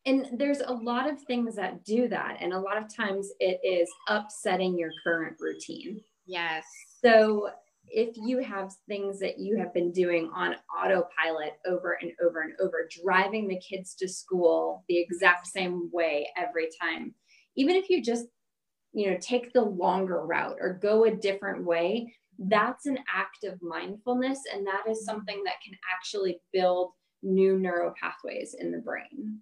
and 0.06 0.28
there's 0.38 0.62
a 0.62 0.74
lot 0.74 1.10
of 1.10 1.22
things 1.24 1.56
that 1.56 1.84
do 1.84 2.08
that 2.08 2.38
and 2.40 2.54
a 2.54 2.60
lot 2.60 2.78
of 2.78 2.94
times 2.94 3.32
it 3.40 3.60
is 3.64 3.90
upsetting 4.08 4.78
your 4.78 4.92
current 5.04 5.36
routine. 5.40 6.02
Yes. 6.26 6.66
So 7.04 7.50
if 7.92 8.16
you 8.16 8.40
have 8.40 8.72
things 8.88 9.20
that 9.20 9.40
you 9.40 9.58
have 9.58 9.74
been 9.74 9.92
doing 9.92 10.30
on 10.34 10.56
autopilot 10.78 11.54
over 11.66 11.98
and 12.02 12.12
over 12.24 12.42
and 12.42 12.54
over 12.62 12.88
driving 13.04 13.48
the 13.48 13.60
kids 13.60 13.96
to 13.96 14.08
school 14.08 14.84
the 14.88 14.98
exact 14.98 15.48
same 15.48 15.90
way 15.92 16.30
every 16.38 16.70
time 16.82 17.14
even 17.56 17.76
if 17.76 17.90
you 17.90 18.04
just 18.04 18.28
you 18.94 19.10
know 19.10 19.18
take 19.20 19.52
the 19.54 19.62
longer 19.62 20.26
route 20.26 20.58
or 20.60 20.80
go 20.82 21.06
a 21.06 21.16
different 21.16 21.66
way 21.66 22.14
that's 22.48 22.86
an 22.86 22.98
act 23.14 23.44
of 23.44 23.62
mindfulness 23.62 24.40
and 24.54 24.66
that 24.66 24.84
is 24.90 25.04
something 25.04 25.42
that 25.44 25.62
can 25.66 25.74
actually 25.92 26.40
build 26.54 26.92
new 27.22 27.58
neural 27.58 27.94
pathways 28.00 28.56
in 28.60 28.72
the 28.72 28.78
brain 28.78 29.40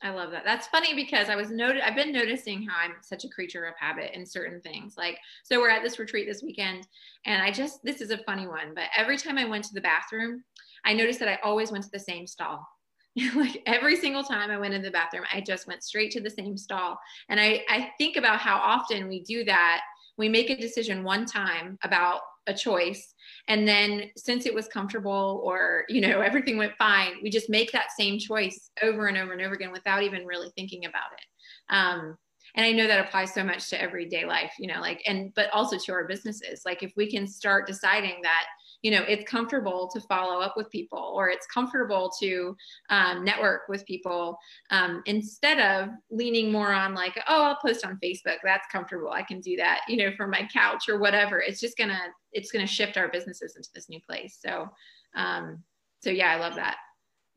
I 0.00 0.10
love 0.10 0.30
that. 0.30 0.44
That's 0.44 0.68
funny 0.68 0.94
because 0.94 1.28
I 1.28 1.34
was 1.34 1.50
noted. 1.50 1.82
I've 1.82 1.96
been 1.96 2.12
noticing 2.12 2.62
how 2.62 2.78
I'm 2.78 2.94
such 3.02 3.24
a 3.24 3.28
creature 3.28 3.64
of 3.64 3.74
habit 3.76 4.12
in 4.14 4.24
certain 4.24 4.60
things. 4.60 4.96
Like, 4.96 5.18
so 5.42 5.58
we're 5.58 5.70
at 5.70 5.82
this 5.82 5.98
retreat 5.98 6.28
this 6.28 6.42
weekend, 6.42 6.86
and 7.26 7.42
I 7.42 7.50
just 7.50 7.82
this 7.82 8.00
is 8.00 8.10
a 8.10 8.18
funny 8.18 8.46
one, 8.46 8.74
but 8.74 8.84
every 8.96 9.16
time 9.16 9.38
I 9.38 9.44
went 9.44 9.64
to 9.64 9.74
the 9.74 9.80
bathroom, 9.80 10.44
I 10.84 10.92
noticed 10.92 11.18
that 11.18 11.28
I 11.28 11.38
always 11.42 11.72
went 11.72 11.82
to 11.84 11.90
the 11.90 11.98
same 11.98 12.26
stall. 12.26 12.64
like 13.34 13.60
every 13.66 13.96
single 13.96 14.22
time 14.22 14.50
I 14.50 14.58
went 14.58 14.74
in 14.74 14.82
the 14.82 14.90
bathroom, 14.90 15.24
I 15.32 15.40
just 15.40 15.66
went 15.66 15.82
straight 15.82 16.12
to 16.12 16.20
the 16.20 16.30
same 16.30 16.56
stall. 16.56 16.96
And 17.28 17.40
I 17.40 17.64
I 17.68 17.90
think 17.98 18.16
about 18.16 18.38
how 18.38 18.56
often 18.56 19.08
we 19.08 19.22
do 19.22 19.44
that. 19.44 19.80
We 20.18 20.28
make 20.28 20.50
a 20.50 20.56
decision 20.56 21.04
one 21.04 21.24
time 21.24 21.78
about 21.82 22.20
a 22.46 22.54
choice 22.54 23.14
and 23.46 23.68
then 23.68 24.04
since 24.16 24.46
it 24.46 24.54
was 24.54 24.68
comfortable 24.68 25.42
or 25.44 25.84
you 25.88 26.00
know 26.00 26.20
everything 26.28 26.56
went 26.56 26.72
fine 26.78 27.12
we 27.22 27.30
just 27.30 27.50
make 27.50 27.70
that 27.72 27.92
same 27.96 28.18
choice 28.18 28.70
over 28.82 29.06
and 29.06 29.18
over 29.18 29.32
and 29.32 29.42
over 29.42 29.54
again 29.54 29.70
without 29.70 30.02
even 30.02 30.24
really 30.24 30.50
thinking 30.56 30.86
about 30.86 31.12
it. 31.16 31.74
Um, 31.74 32.16
and 32.56 32.64
i 32.64 32.72
know 32.72 32.86
that 32.86 33.06
applies 33.06 33.34
so 33.34 33.44
much 33.44 33.68
to 33.68 33.80
everyday 33.80 34.24
life 34.24 34.52
you 34.58 34.66
know 34.66 34.80
like 34.80 35.02
and 35.06 35.32
but 35.34 35.50
also 35.52 35.76
to 35.76 35.92
our 35.92 36.06
businesses. 36.08 36.62
Like 36.64 36.82
if 36.82 36.92
we 36.96 37.10
can 37.10 37.26
start 37.26 37.66
deciding 37.66 38.22
that 38.22 38.46
you 38.82 38.90
know 38.90 39.02
it's 39.08 39.28
comfortable 39.28 39.88
to 39.92 40.00
follow 40.02 40.40
up 40.40 40.56
with 40.56 40.70
people 40.70 41.12
or 41.16 41.28
it's 41.28 41.46
comfortable 41.46 42.12
to 42.20 42.56
um, 42.90 43.24
network 43.24 43.62
with 43.68 43.84
people 43.86 44.38
um, 44.70 45.02
instead 45.06 45.58
of 45.58 45.90
leaning 46.10 46.52
more 46.52 46.72
on 46.72 46.94
like 46.94 47.18
oh 47.28 47.42
i'll 47.42 47.56
post 47.56 47.84
on 47.84 47.98
facebook. 48.02 48.36
That's 48.44 48.66
comfortable. 48.70 49.10
I 49.10 49.22
can 49.22 49.40
do 49.40 49.56
that 49.56 49.80
you 49.88 49.96
know 49.96 50.12
from 50.16 50.30
my 50.30 50.48
couch 50.52 50.88
or 50.88 50.98
whatever. 50.98 51.40
It's 51.40 51.60
just 51.60 51.76
gonna 51.76 52.00
it's 52.32 52.52
gonna 52.52 52.66
shift 52.66 52.96
our 52.96 53.08
businesses 53.08 53.56
into 53.56 53.68
this 53.74 53.88
new 53.88 54.00
place. 54.00 54.38
So 54.40 54.68
um, 55.14 55.62
so 56.00 56.10
yeah 56.10 56.32
i 56.32 56.36
love 56.36 56.54
that. 56.54 56.76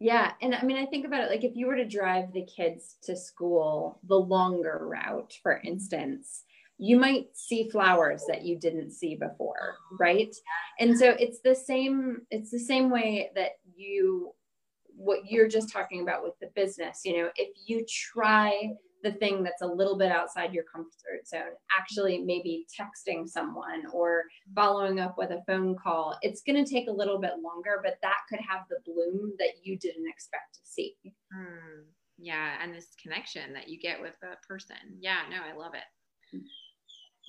Yeah. 0.01 0.31
And 0.41 0.55
I 0.55 0.63
mean, 0.63 0.77
I 0.77 0.87
think 0.87 1.05
about 1.05 1.25
it 1.25 1.29
like 1.29 1.43
if 1.43 1.55
you 1.55 1.67
were 1.67 1.75
to 1.75 1.87
drive 1.87 2.33
the 2.33 2.43
kids 2.43 2.97
to 3.03 3.15
school 3.15 3.99
the 4.07 4.19
longer 4.19 4.79
route, 4.81 5.37
for 5.43 5.61
instance, 5.63 6.43
you 6.83 6.97
might 6.97 7.27
see 7.33 7.69
flowers 7.69 8.23
that 8.27 8.43
you 8.43 8.57
didn't 8.57 8.91
see 8.91 9.15
before 9.15 9.75
right? 9.99 10.35
And 10.79 10.97
so 10.97 11.15
it's 11.19 11.39
the 11.43 11.55
same 11.55 12.21
it's 12.31 12.49
the 12.49 12.59
same 12.59 12.89
way 12.89 13.29
that 13.35 13.51
you 13.75 14.33
what 14.95 15.19
you're 15.29 15.47
just 15.47 15.71
talking 15.71 16.01
about 16.01 16.23
with 16.23 16.33
the 16.41 16.49
business 16.55 17.01
you 17.05 17.17
know 17.17 17.29
if 17.35 17.49
you 17.65 17.85
try 17.87 18.71
the 19.03 19.13
thing 19.13 19.41
that's 19.41 19.61
a 19.63 19.67
little 19.67 19.97
bit 19.97 20.11
outside 20.11 20.53
your 20.53 20.65
comfort 20.71 21.27
zone 21.27 21.55
actually 21.77 22.19
maybe 22.19 22.65
texting 22.79 23.27
someone 23.27 23.83
or 23.93 24.23
following 24.55 24.99
up 24.99 25.15
with 25.17 25.31
a 25.31 25.41
phone 25.47 25.75
call 25.75 26.17
it's 26.21 26.41
going 26.41 26.63
to 26.63 26.69
take 26.69 26.87
a 26.87 26.91
little 26.91 27.19
bit 27.19 27.33
longer 27.41 27.79
but 27.83 27.97
that 28.01 28.17
could 28.29 28.39
have 28.39 28.61
the 28.69 28.77
bloom 28.85 29.31
that 29.39 29.53
you 29.63 29.77
didn't 29.77 30.07
expect 30.07 30.53
to 30.53 30.59
see. 30.63 30.95
Mm, 31.03 31.85
yeah 32.19 32.57
and 32.61 32.73
this 32.73 32.89
connection 33.01 33.53
that 33.53 33.69
you 33.69 33.79
get 33.79 33.99
with 33.99 34.15
a 34.23 34.35
person. 34.47 34.77
Yeah 34.99 35.21
no 35.29 35.37
i 35.37 35.57
love 35.57 35.73
it 35.73 36.39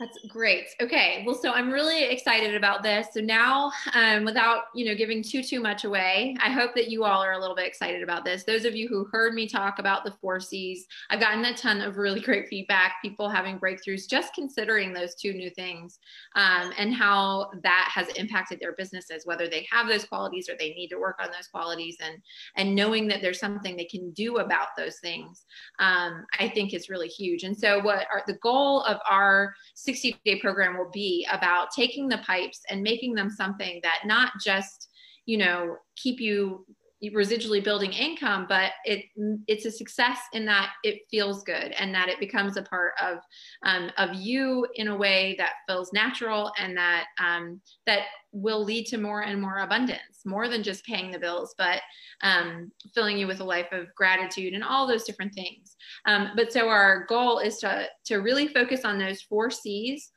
That's 0.03 0.19
great. 0.27 0.65
Okay. 0.81 1.23
Well, 1.25 1.37
so 1.37 1.53
I'm 1.53 1.71
really 1.71 2.03
excited 2.03 2.57
about 2.57 2.83
this. 2.83 3.07
So 3.15 3.21
now, 3.21 3.71
um, 3.95 4.25
without 4.25 4.65
you 4.75 4.85
know 4.85 4.97
giving 4.97 5.23
too 5.23 5.45
too 5.45 5.61
much 5.61 5.85
away, 5.85 6.35
I 6.41 6.51
hope 6.51 6.75
that 6.75 6.91
you 6.91 7.05
all 7.05 7.23
are 7.23 7.35
a 7.35 7.38
little 7.38 7.55
bit 7.55 7.69
excited 7.69 8.03
about 8.03 8.25
this. 8.25 8.43
Those 8.43 8.65
of 8.65 8.75
you 8.75 8.88
who 8.88 9.07
heard 9.12 9.33
me 9.33 9.47
talk 9.47 9.79
about 9.79 10.05
the 10.05 10.12
four 10.21 10.41
C's, 10.41 10.88
I've 11.11 11.21
gotten 11.21 11.45
a 11.45 11.55
ton 11.55 11.81
of 11.81 11.99
really 11.99 12.19
great 12.29 12.49
feedback. 12.49 12.95
People 13.01 13.29
having 13.29 13.61
breakthroughs 13.61 14.09
just 14.11 14.35
considering 14.35 14.93
those 14.93 15.15
two 15.15 15.35
new 15.35 15.51
things, 15.51 16.01
um, 16.35 16.73
and 16.77 16.93
how 16.93 17.53
that 17.62 17.88
has 17.95 18.09
impacted 18.17 18.59
their 18.59 18.73
businesses, 18.73 19.25
whether 19.25 19.47
they 19.47 19.69
have 19.71 19.87
those 19.87 20.05
qualities 20.05 20.49
or 20.49 20.57
they 20.59 20.71
need 20.71 20.88
to 20.88 20.99
work 20.99 21.21
on 21.23 21.29
those 21.29 21.47
qualities, 21.47 21.97
and 22.01 22.17
and 22.57 22.75
knowing 22.75 23.07
that 23.07 23.23
there's 23.23 23.38
something 23.38 23.77
they 23.77 23.85
can 23.85 24.11
do 24.15 24.38
about 24.38 24.69
those 24.77 24.99
things, 24.99 25.45
um, 25.79 26.25
I 26.41 26.49
think 26.49 26.75
is 26.75 26.91
really 26.91 27.07
huge. 27.07 27.45
And 27.45 27.57
so, 27.57 27.79
what 27.79 28.09
are 28.12 28.25
the 28.27 28.38
goal 28.43 28.83
of 28.83 28.99
our 29.09 29.55
60 29.92 30.20
day 30.24 30.40
program 30.40 30.76
will 30.76 30.90
be 30.92 31.26
about 31.33 31.68
taking 31.74 32.09
the 32.09 32.18
pipes 32.18 32.61
and 32.68 32.83
making 32.83 33.14
them 33.14 33.31
something 33.31 33.81
that 33.83 34.00
not 34.05 34.33
just 34.44 34.88
you 35.26 35.38
know 35.38 35.76
keep 35.96 36.20
you 36.20 36.64
residually 37.11 37.62
building 37.62 37.93
income 37.93 38.47
but 38.49 38.73
it 38.85 39.07
it's 39.49 39.65
a 39.65 39.71
success 39.71 40.19
in 40.33 40.45
that 40.45 40.71
it 40.85 41.01
feels 41.11 41.43
good 41.43 41.73
and 41.79 41.93
that 41.93 42.09
it 42.09 42.21
becomes 42.21 42.57
a 42.57 42.62
part 42.62 42.93
of 43.03 43.19
um, 43.65 43.91
of 43.99 44.15
you 44.15 44.67
in 44.77 44.88
a 44.88 44.97
way 44.97 45.35
that 45.38 45.55
feels 45.69 45.93
natural 45.93 46.53
and 46.59 46.77
that 46.77 47.07
um, 47.19 47.61
that 47.87 48.03
will 48.31 48.65
lead 48.65 48.87
to 48.87 48.99
more 48.99 49.23
and 49.23 49.41
more 49.41 49.59
abundance 49.59 50.01
more 50.25 50.49
than 50.49 50.62
just 50.62 50.85
paying 50.85 51.11
the 51.11 51.19
bills 51.19 51.55
but 51.59 51.81
um, 52.23 52.71
filling 52.95 53.19
you 53.19 53.27
with 53.27 53.41
a 53.41 53.45
life 53.45 53.73
of 53.73 53.93
gratitude 53.95 54.55
and 54.55 54.65
all 54.65 54.87
those 54.87 55.05
different 55.05 55.35
things. 55.35 55.77
Um, 56.07 56.31
but 56.37 56.53
so 56.53 56.69
our 56.69 57.05
goal 57.07 57.38
is 57.38 57.59
to 57.59 57.87
to 58.07 58.17
really 58.17 58.49
focus 58.49 58.85
on 58.85 58.99
those 58.99 59.23
four 59.23 59.51
c's 59.51 60.11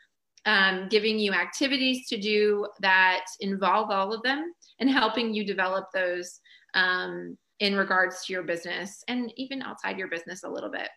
um, 0.45 0.87
giving 0.89 1.17
you 1.17 1.33
activities 1.33 2.07
to 2.07 2.17
do 2.17 2.67
that 2.79 3.25
involve 3.39 3.89
all 3.89 4.13
of 4.13 4.21
them 4.23 4.53
and 4.79 4.89
helping 4.89 5.33
you 5.33 5.43
develop 5.43 5.87
those 5.93 6.39
um, 6.75 7.37
in 7.59 7.75
regards 7.75 8.25
to 8.25 8.33
your 8.33 8.43
business 8.43 9.03
and 9.07 9.33
even 9.37 9.61
outside 9.61 9.97
your 9.97 10.09
business 10.09 10.43
a 10.43 10.49
little 10.49 10.69
bit. 10.69 10.89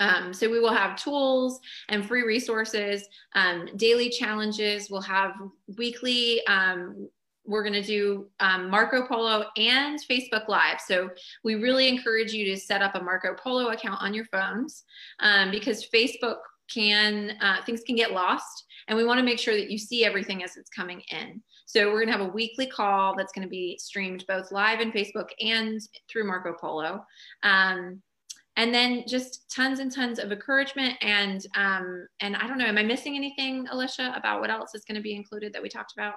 Um, 0.00 0.34
so 0.34 0.50
we 0.50 0.58
will 0.58 0.72
have 0.72 0.96
tools 0.96 1.60
and 1.88 2.04
free 2.04 2.22
resources, 2.22 3.04
um, 3.34 3.68
daily 3.76 4.10
challenges. 4.10 4.90
We'll 4.90 5.00
have 5.02 5.32
weekly. 5.78 6.44
Um, 6.46 7.08
we're 7.44 7.62
going 7.62 7.80
to 7.80 7.82
do 7.82 8.28
um, 8.40 8.70
Marco 8.70 9.06
Polo 9.06 9.46
and 9.56 9.98
Facebook 10.08 10.48
Live. 10.48 10.80
So 10.86 11.10
we 11.44 11.56
really 11.56 11.88
encourage 11.88 12.32
you 12.32 12.44
to 12.46 12.56
set 12.56 12.82
up 12.82 12.94
a 12.94 13.02
Marco 13.02 13.34
Polo 13.34 13.70
account 13.70 14.02
on 14.02 14.14
your 14.14 14.24
phones 14.26 14.84
um, 15.20 15.50
because 15.50 15.88
Facebook 15.92 16.38
can 16.72 17.36
uh, 17.40 17.56
things 17.64 17.82
can 17.86 17.96
get 17.96 18.12
lost, 18.12 18.64
and 18.88 18.96
we 18.96 19.04
want 19.04 19.18
to 19.18 19.24
make 19.24 19.38
sure 19.38 19.54
that 19.54 19.70
you 19.70 19.78
see 19.78 20.04
everything 20.04 20.42
as 20.42 20.56
it's 20.56 20.70
coming 20.70 21.02
in. 21.10 21.42
So 21.66 21.86
we're 21.88 22.04
going 22.04 22.08
to 22.08 22.18
have 22.18 22.28
a 22.28 22.32
weekly 22.32 22.66
call 22.66 23.14
that's 23.16 23.32
going 23.32 23.46
to 23.46 23.50
be 23.50 23.78
streamed 23.80 24.24
both 24.26 24.52
live 24.52 24.80
in 24.80 24.92
Facebook 24.92 25.28
and 25.40 25.80
through 26.08 26.26
Marco 26.26 26.52
Polo. 26.52 27.04
Um, 27.42 28.02
and 28.56 28.74
then 28.74 29.04
just 29.08 29.50
tons 29.50 29.78
and 29.78 29.90
tons 29.90 30.18
of 30.18 30.30
encouragement 30.30 30.94
and 31.00 31.46
um, 31.56 32.06
and 32.20 32.36
I 32.36 32.46
don't 32.46 32.58
know, 32.58 32.66
am 32.66 32.78
I 32.78 32.82
missing 32.82 33.16
anything, 33.16 33.66
Alicia, 33.70 34.12
about 34.14 34.40
what 34.40 34.50
else 34.50 34.74
is 34.74 34.84
going 34.84 34.96
to 34.96 35.02
be 35.02 35.14
included 35.14 35.52
that 35.52 35.62
we 35.62 35.68
talked 35.68 35.92
about? 35.96 36.14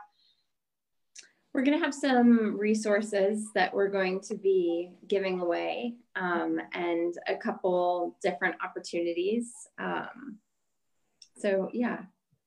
We're 1.53 1.63
going 1.63 1.79
to 1.79 1.85
have 1.85 1.93
some 1.93 2.57
resources 2.59 3.49
that 3.55 3.73
we're 3.73 3.87
going 3.87 4.19
to 4.21 4.35
be 4.35 4.91
giving 5.07 5.39
away 5.39 5.95
um, 6.17 6.59
and 6.73 7.13
a 7.27 7.35
couple 7.37 8.17
different 8.21 8.55
opportunities. 8.61 9.53
Um, 9.79 10.39
so 11.37 11.69
yeah. 11.71 11.99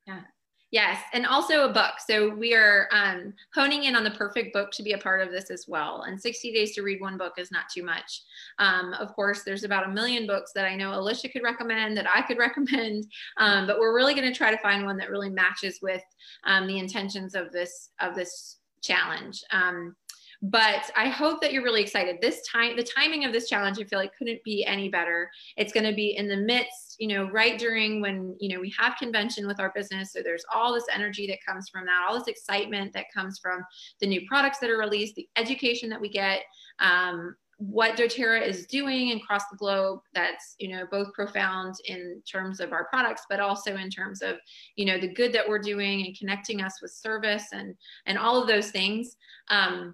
Yeah. 0.07 0.21
Yes, 0.71 1.01
and 1.15 1.25
also 1.25 1.65
a 1.65 1.73
book. 1.73 1.95
So 2.07 2.29
we 2.35 2.55
are 2.55 2.89
um, 2.93 3.33
honing 3.55 3.85
in 3.85 3.97
on 3.97 4.05
the 4.05 4.11
perfect 4.11 4.53
book 4.53 4.71
to 4.73 4.83
be 4.83 4.93
a 4.93 4.99
part 4.99 5.23
of 5.23 5.31
this 5.31 5.51
as 5.51 5.65
well. 5.67 6.03
And 6.03 6.21
60 6.21 6.53
days 6.53 6.75
to 6.75 6.83
read 6.83 7.01
one 7.01 7.17
book 7.17 7.35
is 7.39 7.51
not 7.51 7.71
too 7.73 7.83
much. 7.83 8.23
Um, 8.59 8.93
of 8.95 9.15
course, 9.15 9.45
there's 9.45 9.65
about 9.65 9.89
a 9.89 9.93
million 9.93 10.27
books 10.27 10.53
that 10.55 10.67
I 10.67 10.77
know 10.77 10.93
Alicia 10.93 11.31
could 11.31 11.43
recommend, 11.43 11.97
that 11.97 12.07
I 12.15 12.21
could 12.21 12.37
recommend, 12.39 13.07
um, 13.39 13.67
but 13.67 13.79
we're 13.79 13.95
really 13.95 14.15
going 14.15 14.31
to 14.31 14.37
try 14.37 14.51
to 14.51 14.59
find 14.59 14.85
one 14.85 14.99
that 14.99 15.11
really 15.11 15.31
matches 15.31 15.79
with 15.81 16.03
um, 16.45 16.67
the 16.67 16.79
intentions 16.79 17.35
of 17.35 17.51
this 17.51 17.91
of 18.01 18.15
this 18.15 18.59
challenge. 18.83 19.43
Um, 19.51 19.97
but 20.41 20.91
I 20.97 21.09
hope 21.09 21.41
that 21.41 21.53
you're 21.53 21.65
really 21.65 21.83
excited. 21.83 22.19
This 22.21 22.47
time, 22.47 22.77
the 22.77 22.85
timing 22.85 23.25
of 23.25 23.33
this 23.33 23.49
challenge, 23.49 23.79
I 23.81 23.85
feel 23.85 23.99
like 23.99 24.17
couldn't 24.17 24.43
be 24.45 24.65
any 24.65 24.89
better. 24.89 25.29
It's 25.57 25.73
going 25.73 25.87
to 25.87 25.95
be 25.95 26.17
in 26.17 26.29
the 26.29 26.37
midst, 26.37 26.95
you 26.99 27.09
know, 27.09 27.29
right 27.31 27.59
during 27.59 28.01
when, 28.01 28.37
you 28.39 28.55
know, 28.55 28.61
we 28.61 28.73
have 28.79 28.97
convention 28.99 29.49
with 29.49 29.59
our 29.59 29.73
business. 29.75 30.13
So 30.13 30.21
there's 30.23 30.45
all 30.55 30.73
this 30.73 30.87
energy 30.95 31.27
that 31.27 31.39
comes 31.45 31.69
from 31.69 31.87
that, 31.87 32.07
all 32.09 32.17
this 32.17 32.29
excitement 32.29 32.93
that 32.93 33.07
comes 33.13 33.41
from 33.41 33.65
the 34.01 34.07
new 34.07 34.21
products 34.29 34.59
that 34.61 34.71
are 34.71 34.79
released, 34.79 35.17
the 35.17 35.29
education 35.37 35.89
that 35.91 36.01
we 36.01 36.09
get. 36.09 36.43
Um, 36.79 37.35
what 37.59 37.97
doterra 37.97 38.41
is 38.41 38.67
doing 38.67 39.11
across 39.21 39.43
the 39.51 39.57
globe 39.57 39.99
that's 40.15 40.55
you 40.61 40.69
know 40.69 40.87
both 40.93 41.13
profound 41.13 41.75
in 41.87 42.23
terms 42.31 42.61
of 42.61 42.73
our 42.73 42.85
products 42.85 43.23
but 43.29 43.41
also 43.41 43.75
in 43.75 43.91
terms 43.91 44.23
of 44.23 44.37
you 44.77 44.85
know 44.85 44.97
the 44.97 45.13
good 45.13 45.33
that 45.33 45.49
we're 45.49 45.59
doing 45.59 46.07
and 46.07 46.17
connecting 46.17 46.63
us 46.63 46.81
with 46.81 46.93
service 46.93 47.47
and 47.51 47.75
and 48.07 48.17
all 48.17 48.41
of 48.41 48.47
those 48.47 48.71
things 48.71 49.17
um, 49.51 49.93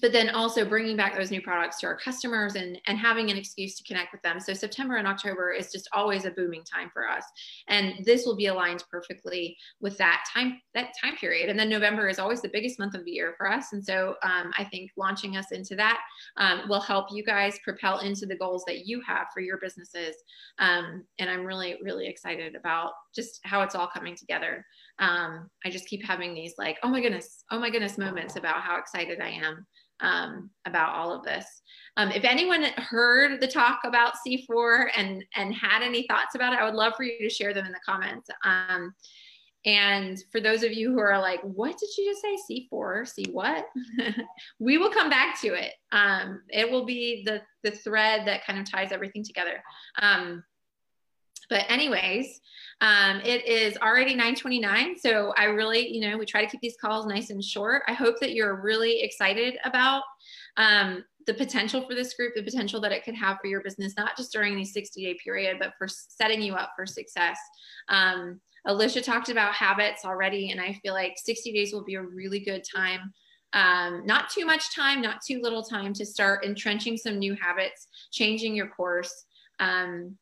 but 0.00 0.12
then 0.12 0.30
also 0.30 0.64
bringing 0.64 0.96
back 0.96 1.16
those 1.16 1.30
new 1.30 1.40
products 1.40 1.78
to 1.80 1.86
our 1.86 1.96
customers 1.96 2.54
and, 2.54 2.80
and 2.86 2.98
having 2.98 3.30
an 3.30 3.36
excuse 3.36 3.76
to 3.76 3.84
connect 3.84 4.12
with 4.12 4.22
them. 4.22 4.40
So 4.40 4.52
September 4.52 4.96
and 4.96 5.06
October 5.06 5.52
is 5.52 5.70
just 5.70 5.88
always 5.92 6.24
a 6.24 6.30
booming 6.30 6.62
time 6.64 6.90
for 6.92 7.08
us. 7.08 7.24
And 7.68 8.04
this 8.04 8.24
will 8.24 8.36
be 8.36 8.46
aligned 8.46 8.84
perfectly 8.90 9.56
with 9.80 9.96
that 9.98 10.24
time, 10.32 10.60
that 10.74 10.92
time 11.02 11.16
period. 11.16 11.48
And 11.48 11.58
then 11.58 11.68
November 11.68 12.08
is 12.08 12.18
always 12.18 12.40
the 12.42 12.48
biggest 12.48 12.78
month 12.78 12.94
of 12.94 13.04
the 13.04 13.12
year 13.12 13.34
for 13.36 13.50
us. 13.50 13.72
And 13.72 13.84
so 13.84 14.16
um, 14.22 14.52
I 14.58 14.64
think 14.64 14.90
launching 14.96 15.36
us 15.36 15.52
into 15.52 15.76
that 15.76 16.00
um, 16.36 16.62
will 16.68 16.80
help 16.80 17.06
you 17.10 17.24
guys 17.24 17.58
propel 17.62 17.98
into 17.98 18.26
the 18.26 18.36
goals 18.36 18.64
that 18.66 18.86
you 18.86 19.00
have 19.06 19.26
for 19.32 19.40
your 19.40 19.58
businesses. 19.58 20.16
Um, 20.58 21.04
and 21.18 21.30
I'm 21.30 21.44
really, 21.44 21.76
really 21.82 22.06
excited 22.06 22.54
about 22.56 22.92
just 23.14 23.40
how 23.44 23.62
it's 23.62 23.74
all 23.74 23.86
coming 23.86 24.16
together. 24.16 24.64
Um, 24.98 25.50
I 25.64 25.70
just 25.70 25.86
keep 25.86 26.04
having 26.04 26.34
these 26.34 26.54
like, 26.58 26.78
oh 26.82 26.88
my 26.88 27.00
goodness, 27.00 27.44
oh 27.50 27.58
my 27.58 27.70
goodness 27.70 27.98
moments 27.98 28.36
about 28.36 28.62
how 28.62 28.78
excited 28.78 29.20
I 29.20 29.30
am 29.30 29.66
um, 30.00 30.50
about 30.66 30.94
all 30.94 31.12
of 31.12 31.24
this. 31.24 31.46
Um, 31.96 32.10
if 32.10 32.24
anyone 32.24 32.64
heard 32.76 33.40
the 33.40 33.46
talk 33.46 33.80
about 33.84 34.14
C4 34.26 34.88
and, 34.96 35.24
and 35.36 35.54
had 35.54 35.82
any 35.82 36.06
thoughts 36.08 36.34
about 36.34 36.52
it, 36.52 36.58
I 36.58 36.64
would 36.64 36.74
love 36.74 36.94
for 36.96 37.04
you 37.04 37.18
to 37.20 37.34
share 37.34 37.54
them 37.54 37.66
in 37.66 37.72
the 37.72 37.80
comments. 37.86 38.28
Um, 38.44 38.92
and 39.66 40.22
for 40.30 40.40
those 40.40 40.62
of 40.62 40.72
you 40.72 40.92
who 40.92 40.98
are 40.98 41.18
like, 41.20 41.40
what 41.42 41.78
did 41.78 41.88
you 41.96 42.10
just 42.10 42.20
say? 42.20 42.68
C4, 42.72 43.08
C 43.08 43.26
what? 43.30 43.66
we 44.58 44.76
will 44.76 44.90
come 44.90 45.08
back 45.08 45.40
to 45.40 45.54
it. 45.54 45.72
Um, 45.90 46.42
it 46.50 46.70
will 46.70 46.84
be 46.84 47.22
the, 47.24 47.40
the 47.62 47.70
thread 47.70 48.26
that 48.26 48.44
kind 48.44 48.58
of 48.58 48.70
ties 48.70 48.92
everything 48.92 49.24
together. 49.24 49.62
Um, 50.02 50.44
but 51.50 51.64
anyways, 51.68 52.40
um, 52.80 53.20
it 53.24 53.46
is 53.46 53.76
already 53.78 54.14
929. 54.14 54.98
So 54.98 55.32
I 55.36 55.44
really, 55.44 55.88
you 55.88 56.00
know, 56.00 56.18
we 56.18 56.26
try 56.26 56.44
to 56.44 56.50
keep 56.50 56.60
these 56.60 56.76
calls 56.80 57.06
nice 57.06 57.30
and 57.30 57.42
short. 57.42 57.82
I 57.86 57.92
hope 57.92 58.16
that 58.20 58.34
you're 58.34 58.60
really 58.60 59.02
excited 59.02 59.58
about 59.64 60.02
um, 60.56 61.04
the 61.26 61.34
potential 61.34 61.82
for 61.82 61.94
this 61.94 62.14
group, 62.14 62.34
the 62.34 62.42
potential 62.42 62.80
that 62.80 62.92
it 62.92 63.04
could 63.04 63.14
have 63.14 63.38
for 63.40 63.46
your 63.46 63.62
business, 63.62 63.94
not 63.96 64.16
just 64.16 64.32
during 64.32 64.56
the 64.56 64.64
60 64.64 65.02
day 65.02 65.16
period, 65.22 65.56
but 65.60 65.72
for 65.78 65.88
setting 65.88 66.42
you 66.42 66.54
up 66.54 66.72
for 66.76 66.86
success. 66.86 67.38
Um, 67.88 68.40
Alicia 68.66 69.02
talked 69.02 69.28
about 69.28 69.54
habits 69.54 70.04
already, 70.04 70.50
and 70.50 70.60
I 70.60 70.74
feel 70.82 70.94
like 70.94 71.14
60 71.16 71.52
days 71.52 71.72
will 71.72 71.84
be 71.84 71.96
a 71.96 72.02
really 72.02 72.40
good 72.40 72.64
time. 72.64 73.12
Um, 73.52 74.04
not 74.04 74.30
too 74.30 74.44
much 74.44 74.74
time, 74.74 75.00
not 75.00 75.20
too 75.24 75.40
little 75.40 75.62
time 75.62 75.92
to 75.94 76.04
start 76.04 76.44
entrenching 76.44 76.96
some 76.96 77.18
new 77.18 77.36
habits, 77.40 77.86
changing 78.10 78.54
your 78.56 78.68
course. 78.68 79.26
Um, 79.60 80.16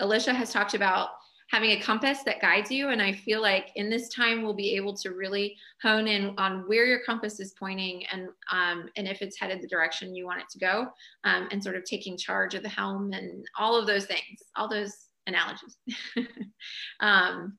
Alicia 0.00 0.32
has 0.32 0.52
talked 0.52 0.74
about 0.74 1.10
having 1.48 1.70
a 1.70 1.80
compass 1.80 2.22
that 2.24 2.40
guides 2.40 2.70
you. 2.70 2.90
And 2.90 3.00
I 3.00 3.12
feel 3.12 3.40
like 3.40 3.70
in 3.76 3.88
this 3.88 4.08
time, 4.10 4.42
we'll 4.42 4.54
be 4.54 4.76
able 4.76 4.94
to 4.98 5.12
really 5.12 5.56
hone 5.82 6.06
in 6.06 6.34
on 6.36 6.68
where 6.68 6.84
your 6.84 7.00
compass 7.04 7.40
is 7.40 7.54
pointing 7.58 8.04
and, 8.12 8.28
um, 8.52 8.90
and 8.96 9.08
if 9.08 9.22
it's 9.22 9.38
headed 9.38 9.62
the 9.62 9.68
direction 9.68 10.14
you 10.14 10.26
want 10.26 10.40
it 10.40 10.48
to 10.50 10.58
go 10.58 10.88
um, 11.24 11.48
and 11.50 11.62
sort 11.62 11.76
of 11.76 11.84
taking 11.84 12.18
charge 12.18 12.54
of 12.54 12.62
the 12.62 12.68
helm 12.68 13.12
and 13.12 13.46
all 13.58 13.76
of 13.76 13.86
those 13.86 14.04
things, 14.04 14.42
all 14.56 14.68
those 14.68 14.94
analogies. 15.26 15.78
um, 17.00 17.56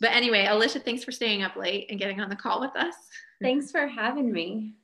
but 0.00 0.12
anyway, 0.12 0.46
Alicia, 0.46 0.80
thanks 0.80 1.04
for 1.04 1.12
staying 1.12 1.42
up 1.42 1.56
late 1.56 1.86
and 1.90 1.98
getting 1.98 2.20
on 2.20 2.28
the 2.28 2.36
call 2.36 2.60
with 2.60 2.74
us. 2.76 2.94
Thanks 3.40 3.72
for 3.72 3.88
having 3.88 4.32
me 4.32 4.74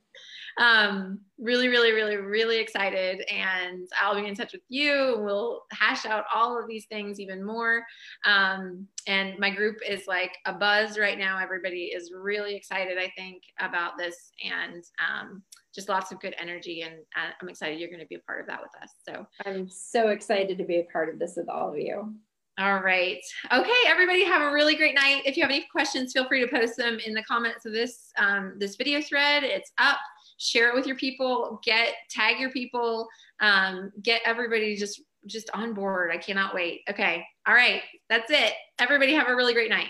um, 0.59 1.21
really, 1.39 1.69
really, 1.69 1.93
really, 1.93 2.17
really 2.17 2.59
excited. 2.59 3.21
And 3.31 3.87
I'll 3.99 4.21
be 4.21 4.27
in 4.27 4.35
touch 4.35 4.51
with 4.51 4.61
you. 4.67 5.15
We'll 5.19 5.63
hash 5.71 6.05
out 6.05 6.25
all 6.33 6.59
of 6.59 6.67
these 6.67 6.85
things 6.85 7.19
even 7.19 7.43
more. 7.43 7.83
Um, 8.25 8.85
and 9.07 9.39
my 9.39 9.49
group 9.49 9.77
is 9.87 10.05
like 10.05 10.37
a 10.45 10.53
buzz 10.53 10.99
right 10.99 11.17
now. 11.17 11.39
Everybody 11.39 11.85
is 11.85 12.11
really 12.13 12.55
excited, 12.55 12.97
I 12.97 13.11
think, 13.17 13.43
about 13.59 13.97
this 13.97 14.31
and 14.43 14.83
um, 14.99 15.41
just 15.73 15.87
lots 15.87 16.11
of 16.11 16.19
good 16.19 16.35
energy. 16.37 16.81
And 16.81 16.95
uh, 17.15 17.31
I'm 17.41 17.47
excited 17.47 17.79
you're 17.79 17.89
going 17.89 18.01
to 18.01 18.07
be 18.07 18.15
a 18.15 18.19
part 18.19 18.41
of 18.41 18.47
that 18.47 18.59
with 18.61 18.71
us. 18.83 18.91
So 19.07 19.25
I'm 19.45 19.69
so 19.69 20.09
excited 20.09 20.57
to 20.57 20.65
be 20.65 20.79
a 20.79 20.87
part 20.91 21.07
of 21.07 21.19
this 21.19 21.35
with 21.37 21.47
all 21.47 21.69
of 21.69 21.77
you. 21.77 22.13
All 22.59 22.81
right. 22.81 23.21
Okay, 23.53 23.71
everybody 23.87 24.25
have 24.25 24.41
a 24.41 24.51
really 24.51 24.75
great 24.75 24.93
night. 24.93 25.21
If 25.25 25.37
you 25.37 25.43
have 25.43 25.49
any 25.49 25.65
questions, 25.71 26.11
feel 26.11 26.27
free 26.27 26.41
to 26.41 26.47
post 26.51 26.75
them 26.75 26.99
in 27.05 27.13
the 27.13 27.23
comments 27.23 27.65
of 27.65 27.71
this 27.71 28.11
um, 28.17 28.55
this 28.57 28.75
video 28.75 29.01
thread. 29.01 29.45
It's 29.45 29.71
up. 29.77 29.97
Share 30.39 30.69
it 30.69 30.75
with 30.75 30.87
your 30.87 30.95
people. 30.95 31.59
Get 31.63 31.93
tag 32.09 32.39
your 32.39 32.49
people. 32.51 33.07
Um, 33.39 33.91
get 34.01 34.21
everybody 34.25 34.75
just 34.75 35.01
just 35.27 35.49
on 35.53 35.73
board. 35.73 36.11
I 36.11 36.17
cannot 36.17 36.55
wait. 36.55 36.81
Okay. 36.89 37.23
All 37.45 37.53
right. 37.53 37.81
That's 38.09 38.31
it. 38.31 38.53
Everybody 38.79 39.13
have 39.13 39.27
a 39.27 39.35
really 39.35 39.53
great 39.53 39.69
night. 39.69 39.89